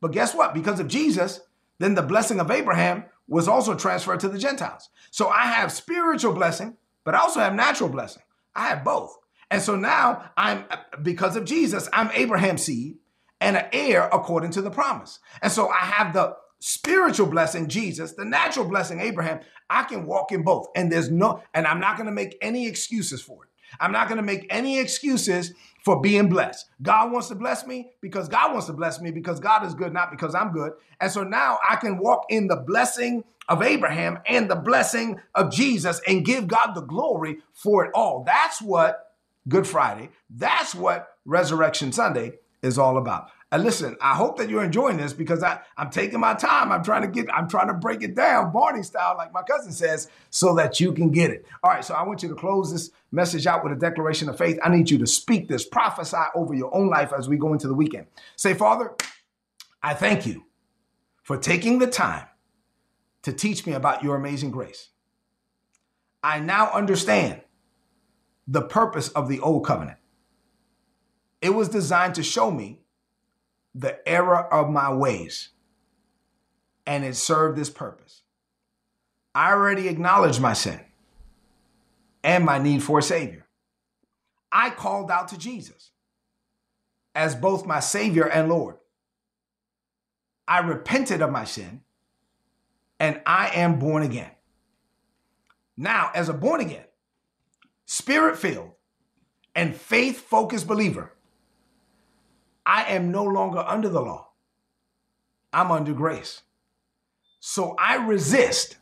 But 0.00 0.12
guess 0.12 0.34
what? 0.34 0.52
Because 0.52 0.78
of 0.78 0.88
Jesus, 0.88 1.40
then 1.78 1.94
the 1.94 2.02
blessing 2.02 2.38
of 2.38 2.50
Abraham 2.50 3.04
was 3.26 3.48
also 3.48 3.74
transferred 3.74 4.20
to 4.20 4.28
the 4.28 4.38
Gentiles. 4.38 4.90
So 5.10 5.28
I 5.28 5.46
have 5.46 5.72
spiritual 5.72 6.34
blessing, 6.34 6.76
but 7.04 7.14
I 7.14 7.18
also 7.18 7.40
have 7.40 7.54
natural 7.54 7.88
blessing. 7.88 8.22
I 8.54 8.68
have 8.68 8.84
both. 8.84 9.16
And 9.50 9.62
so 9.62 9.76
now 9.76 10.30
I'm, 10.36 10.64
because 11.02 11.36
of 11.36 11.44
Jesus, 11.44 11.88
I'm 11.92 12.10
Abraham's 12.12 12.62
seed 12.62 12.98
and 13.40 13.56
an 13.56 13.66
heir 13.72 14.08
according 14.12 14.50
to 14.52 14.62
the 14.62 14.70
promise. 14.70 15.18
And 15.42 15.50
so 15.50 15.68
I 15.68 15.78
have 15.78 16.12
the 16.12 16.36
spiritual 16.58 17.26
blessing, 17.26 17.68
Jesus, 17.68 18.12
the 18.12 18.24
natural 18.24 18.68
blessing, 18.68 19.00
Abraham. 19.00 19.40
I 19.68 19.84
can 19.84 20.06
walk 20.06 20.32
in 20.32 20.42
both. 20.42 20.68
And 20.76 20.90
there's 20.90 21.10
no, 21.10 21.42
and 21.54 21.66
I'm 21.66 21.80
not 21.80 21.96
going 21.96 22.06
to 22.06 22.12
make 22.12 22.36
any 22.40 22.66
excuses 22.66 23.22
for 23.22 23.44
it. 23.44 23.50
I'm 23.80 23.92
not 23.92 24.08
going 24.08 24.18
to 24.18 24.24
make 24.24 24.46
any 24.50 24.78
excuses 24.78 25.52
for 25.84 26.00
being 26.00 26.28
blessed. 26.28 26.66
God 26.82 27.12
wants 27.12 27.28
to 27.28 27.34
bless 27.34 27.66
me 27.66 27.92
because 28.00 28.28
God 28.28 28.52
wants 28.52 28.66
to 28.66 28.72
bless 28.72 29.00
me 29.00 29.10
because 29.10 29.38
God 29.38 29.64
is 29.64 29.74
good, 29.74 29.92
not 29.92 30.10
because 30.10 30.34
I'm 30.34 30.52
good. 30.52 30.72
And 31.00 31.10
so 31.10 31.22
now 31.22 31.58
I 31.68 31.76
can 31.76 31.98
walk 31.98 32.26
in 32.28 32.48
the 32.48 32.56
blessing 32.56 33.24
of 33.48 33.62
Abraham 33.62 34.18
and 34.26 34.50
the 34.50 34.56
blessing 34.56 35.20
of 35.34 35.52
Jesus 35.52 36.00
and 36.06 36.24
give 36.24 36.48
God 36.48 36.74
the 36.74 36.80
glory 36.80 37.38
for 37.52 37.84
it 37.84 37.92
all. 37.94 38.24
That's 38.24 38.60
what 38.60 39.12
Good 39.48 39.66
Friday, 39.66 40.10
that's 40.28 40.74
what 40.74 41.08
Resurrection 41.24 41.92
Sunday 41.92 42.32
is 42.62 42.78
all 42.78 42.98
about. 42.98 43.30
And 43.52 43.62
listen, 43.62 43.96
I 44.00 44.14
hope 44.16 44.38
that 44.38 44.50
you're 44.50 44.64
enjoying 44.64 44.96
this 44.96 45.12
because 45.12 45.44
I, 45.44 45.60
I'm 45.76 45.90
taking 45.90 46.18
my 46.18 46.34
time. 46.34 46.72
I'm 46.72 46.82
trying 46.82 47.02
to 47.02 47.08
get, 47.08 47.32
I'm 47.32 47.48
trying 47.48 47.68
to 47.68 47.74
break 47.74 48.02
it 48.02 48.16
down, 48.16 48.52
Barney 48.52 48.82
style, 48.82 49.14
like 49.16 49.32
my 49.32 49.42
cousin 49.42 49.70
says, 49.70 50.08
so 50.30 50.54
that 50.56 50.80
you 50.80 50.92
can 50.92 51.10
get 51.10 51.30
it. 51.30 51.46
All 51.62 51.70
right, 51.70 51.84
so 51.84 51.94
I 51.94 52.02
want 52.02 52.24
you 52.24 52.28
to 52.28 52.34
close 52.34 52.72
this 52.72 52.90
message 53.12 53.46
out 53.46 53.62
with 53.62 53.72
a 53.72 53.76
declaration 53.76 54.28
of 54.28 54.36
faith. 54.36 54.58
I 54.64 54.68
need 54.68 54.90
you 54.90 54.98
to 54.98 55.06
speak 55.06 55.46
this, 55.46 55.64
prophesy 55.64 56.16
over 56.34 56.54
your 56.54 56.74
own 56.74 56.88
life 56.88 57.12
as 57.16 57.28
we 57.28 57.36
go 57.36 57.52
into 57.52 57.68
the 57.68 57.74
weekend. 57.74 58.06
Say, 58.34 58.52
Father, 58.52 58.94
I 59.80 59.94
thank 59.94 60.26
you 60.26 60.44
for 61.22 61.36
taking 61.36 61.78
the 61.78 61.86
time 61.86 62.26
to 63.22 63.32
teach 63.32 63.64
me 63.64 63.74
about 63.74 64.02
your 64.02 64.16
amazing 64.16 64.50
grace. 64.50 64.88
I 66.22 66.40
now 66.40 66.72
understand 66.72 67.42
the 68.48 68.62
purpose 68.62 69.08
of 69.10 69.28
the 69.28 69.38
old 69.38 69.64
covenant. 69.64 69.98
It 71.40 71.50
was 71.50 71.68
designed 71.68 72.16
to 72.16 72.24
show 72.24 72.50
me 72.50 72.80
the 73.78 74.06
error 74.08 74.52
of 74.52 74.70
my 74.70 74.92
ways, 74.92 75.50
and 76.86 77.04
it 77.04 77.14
served 77.14 77.58
this 77.58 77.68
purpose. 77.68 78.22
I 79.34 79.52
already 79.52 79.88
acknowledged 79.88 80.40
my 80.40 80.54
sin 80.54 80.80
and 82.24 82.44
my 82.44 82.58
need 82.58 82.82
for 82.82 83.00
a 83.00 83.02
Savior. 83.02 83.46
I 84.50 84.70
called 84.70 85.10
out 85.10 85.28
to 85.28 85.38
Jesus 85.38 85.90
as 87.14 87.34
both 87.34 87.66
my 87.66 87.80
Savior 87.80 88.26
and 88.26 88.48
Lord. 88.48 88.76
I 90.48 90.60
repented 90.60 91.20
of 91.20 91.30
my 91.30 91.44
sin 91.44 91.82
and 92.98 93.20
I 93.26 93.48
am 93.48 93.78
born 93.78 94.02
again. 94.02 94.30
Now, 95.76 96.10
as 96.14 96.30
a 96.30 96.34
born 96.34 96.62
again, 96.62 96.86
spirit 97.84 98.38
filled, 98.38 98.70
and 99.54 99.76
faith 99.76 100.20
focused 100.20 100.66
believer, 100.66 101.12
I 102.66 102.82
am 102.86 103.12
no 103.12 103.22
longer 103.22 103.60
under 103.60 103.88
the 103.88 104.00
law. 104.00 104.32
I'm 105.52 105.70
under 105.70 105.92
grace. 105.92 106.42
So 107.38 107.76
I 107.78 107.94
resist 108.04 108.76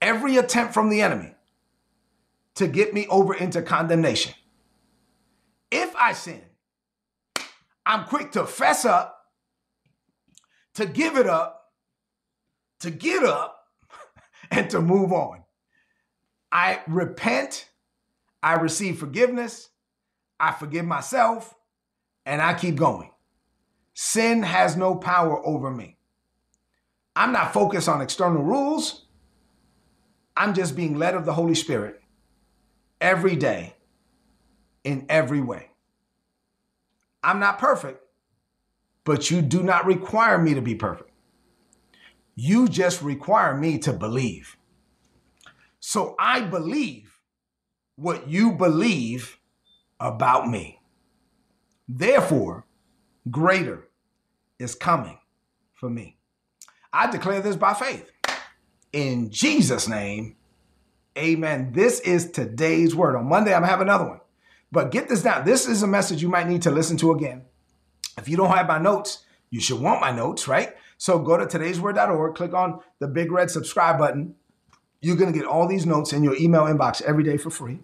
every 0.00 0.36
attempt 0.36 0.72
from 0.72 0.88
the 0.88 1.02
enemy 1.02 1.34
to 2.54 2.68
get 2.68 2.94
me 2.94 3.08
over 3.08 3.34
into 3.34 3.62
condemnation. 3.62 4.32
If 5.72 5.94
I 5.96 6.12
sin, 6.12 6.42
I'm 7.84 8.04
quick 8.04 8.30
to 8.32 8.46
fess 8.46 8.84
up, 8.84 9.26
to 10.74 10.86
give 10.86 11.16
it 11.16 11.26
up, 11.26 11.72
to 12.80 12.92
get 12.92 13.24
up, 13.24 13.64
and 14.52 14.70
to 14.70 14.80
move 14.80 15.12
on. 15.12 15.42
I 16.52 16.80
repent, 16.86 17.68
I 18.40 18.54
receive 18.54 18.98
forgiveness, 19.00 19.70
I 20.38 20.52
forgive 20.52 20.84
myself, 20.84 21.55
and 22.26 22.42
I 22.42 22.52
keep 22.54 22.76
going. 22.76 23.10
Sin 23.94 24.42
has 24.42 24.76
no 24.76 24.96
power 24.96 25.44
over 25.46 25.70
me. 25.70 25.96
I'm 27.14 27.32
not 27.32 27.54
focused 27.54 27.88
on 27.88 28.02
external 28.02 28.42
rules. 28.42 29.06
I'm 30.36 30.52
just 30.52 30.76
being 30.76 30.98
led 30.98 31.14
of 31.14 31.24
the 31.24 31.32
Holy 31.32 31.54
Spirit 31.54 32.02
every 33.00 33.36
day 33.36 33.74
in 34.84 35.06
every 35.08 35.40
way. 35.40 35.70
I'm 37.22 37.40
not 37.40 37.58
perfect, 37.58 38.04
but 39.04 39.30
you 39.30 39.40
do 39.40 39.62
not 39.62 39.86
require 39.86 40.36
me 40.36 40.52
to 40.54 40.60
be 40.60 40.74
perfect. 40.74 41.10
You 42.34 42.68
just 42.68 43.00
require 43.00 43.56
me 43.56 43.78
to 43.78 43.94
believe. 43.94 44.58
So 45.80 46.14
I 46.18 46.42
believe 46.42 47.18
what 47.94 48.28
you 48.28 48.52
believe 48.52 49.38
about 49.98 50.48
me. 50.48 50.75
Therefore, 51.88 52.66
greater 53.30 53.88
is 54.58 54.74
coming 54.74 55.18
for 55.74 55.88
me. 55.88 56.16
I 56.92 57.10
declare 57.10 57.40
this 57.40 57.56
by 57.56 57.74
faith. 57.74 58.10
In 58.92 59.30
Jesus' 59.30 59.88
name, 59.88 60.36
amen. 61.16 61.72
This 61.72 62.00
is 62.00 62.30
today's 62.30 62.94
word. 62.94 63.16
On 63.16 63.28
Monday, 63.28 63.54
I'm 63.54 63.62
have 63.62 63.80
another 63.80 64.06
one. 64.06 64.20
But 64.72 64.90
get 64.90 65.08
this 65.08 65.22
down. 65.22 65.44
This 65.44 65.68
is 65.68 65.82
a 65.82 65.86
message 65.86 66.22
you 66.22 66.28
might 66.28 66.48
need 66.48 66.62
to 66.62 66.70
listen 66.70 66.96
to 66.98 67.12
again. 67.12 67.42
If 68.18 68.28
you 68.28 68.36
don't 68.36 68.50
have 68.50 68.66
my 68.66 68.78
notes, 68.78 69.24
you 69.50 69.60
should 69.60 69.80
want 69.80 70.00
my 70.00 70.10
notes, 70.10 70.48
right? 70.48 70.74
So 70.98 71.18
go 71.18 71.36
to 71.36 71.46
today'sword.org, 71.46 72.34
click 72.34 72.54
on 72.54 72.80
the 72.98 73.06
big 73.06 73.30
red 73.30 73.50
subscribe 73.50 73.98
button. 73.98 74.34
You're 75.02 75.16
going 75.16 75.32
to 75.32 75.38
get 75.38 75.46
all 75.46 75.68
these 75.68 75.86
notes 75.86 76.12
in 76.12 76.24
your 76.24 76.34
email 76.36 76.62
inbox 76.62 77.02
every 77.02 77.22
day 77.22 77.36
for 77.36 77.50
free 77.50 77.80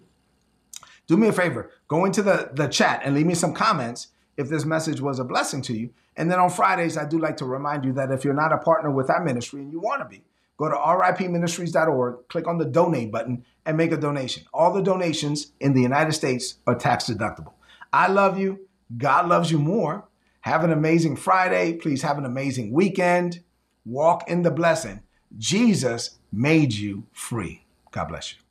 do 1.07 1.17
me 1.17 1.27
a 1.27 1.33
favor, 1.33 1.71
go 1.87 2.05
into 2.05 2.21
the, 2.21 2.49
the 2.53 2.67
chat 2.67 3.01
and 3.03 3.15
leave 3.15 3.25
me 3.25 3.35
some 3.35 3.53
comments 3.53 4.09
if 4.37 4.49
this 4.49 4.65
message 4.65 5.01
was 5.01 5.19
a 5.19 5.23
blessing 5.23 5.61
to 5.63 5.73
you. 5.73 5.89
And 6.15 6.31
then 6.31 6.39
on 6.39 6.49
Fridays, 6.49 6.97
I 6.97 7.05
do 7.05 7.19
like 7.19 7.37
to 7.37 7.45
remind 7.45 7.85
you 7.85 7.93
that 7.93 8.11
if 8.11 8.23
you're 8.23 8.33
not 8.33 8.53
a 8.53 8.57
partner 8.57 8.91
with 8.91 9.09
our 9.09 9.23
ministry 9.23 9.61
and 9.61 9.71
you 9.71 9.79
want 9.79 10.01
to 10.01 10.07
be, 10.07 10.23
go 10.57 10.69
to 10.69 10.75
ripministries.org, 10.75 12.27
click 12.29 12.47
on 12.47 12.57
the 12.57 12.65
donate 12.65 13.11
button, 13.11 13.45
and 13.65 13.77
make 13.77 13.91
a 13.91 13.97
donation. 13.97 14.43
All 14.53 14.73
the 14.73 14.81
donations 14.81 15.51
in 15.59 15.73
the 15.73 15.81
United 15.81 16.13
States 16.13 16.55
are 16.67 16.75
tax 16.75 17.05
deductible. 17.05 17.53
I 17.91 18.07
love 18.07 18.37
you. 18.37 18.67
God 18.97 19.27
loves 19.27 19.51
you 19.51 19.59
more. 19.59 20.05
Have 20.41 20.63
an 20.63 20.71
amazing 20.71 21.15
Friday. 21.15 21.73
Please 21.73 22.01
have 22.01 22.17
an 22.17 22.25
amazing 22.25 22.71
weekend. 22.71 23.41
Walk 23.85 24.29
in 24.29 24.41
the 24.41 24.51
blessing. 24.51 25.01
Jesus 25.37 26.19
made 26.31 26.73
you 26.73 27.05
free. 27.13 27.63
God 27.91 28.05
bless 28.09 28.33
you. 28.33 28.42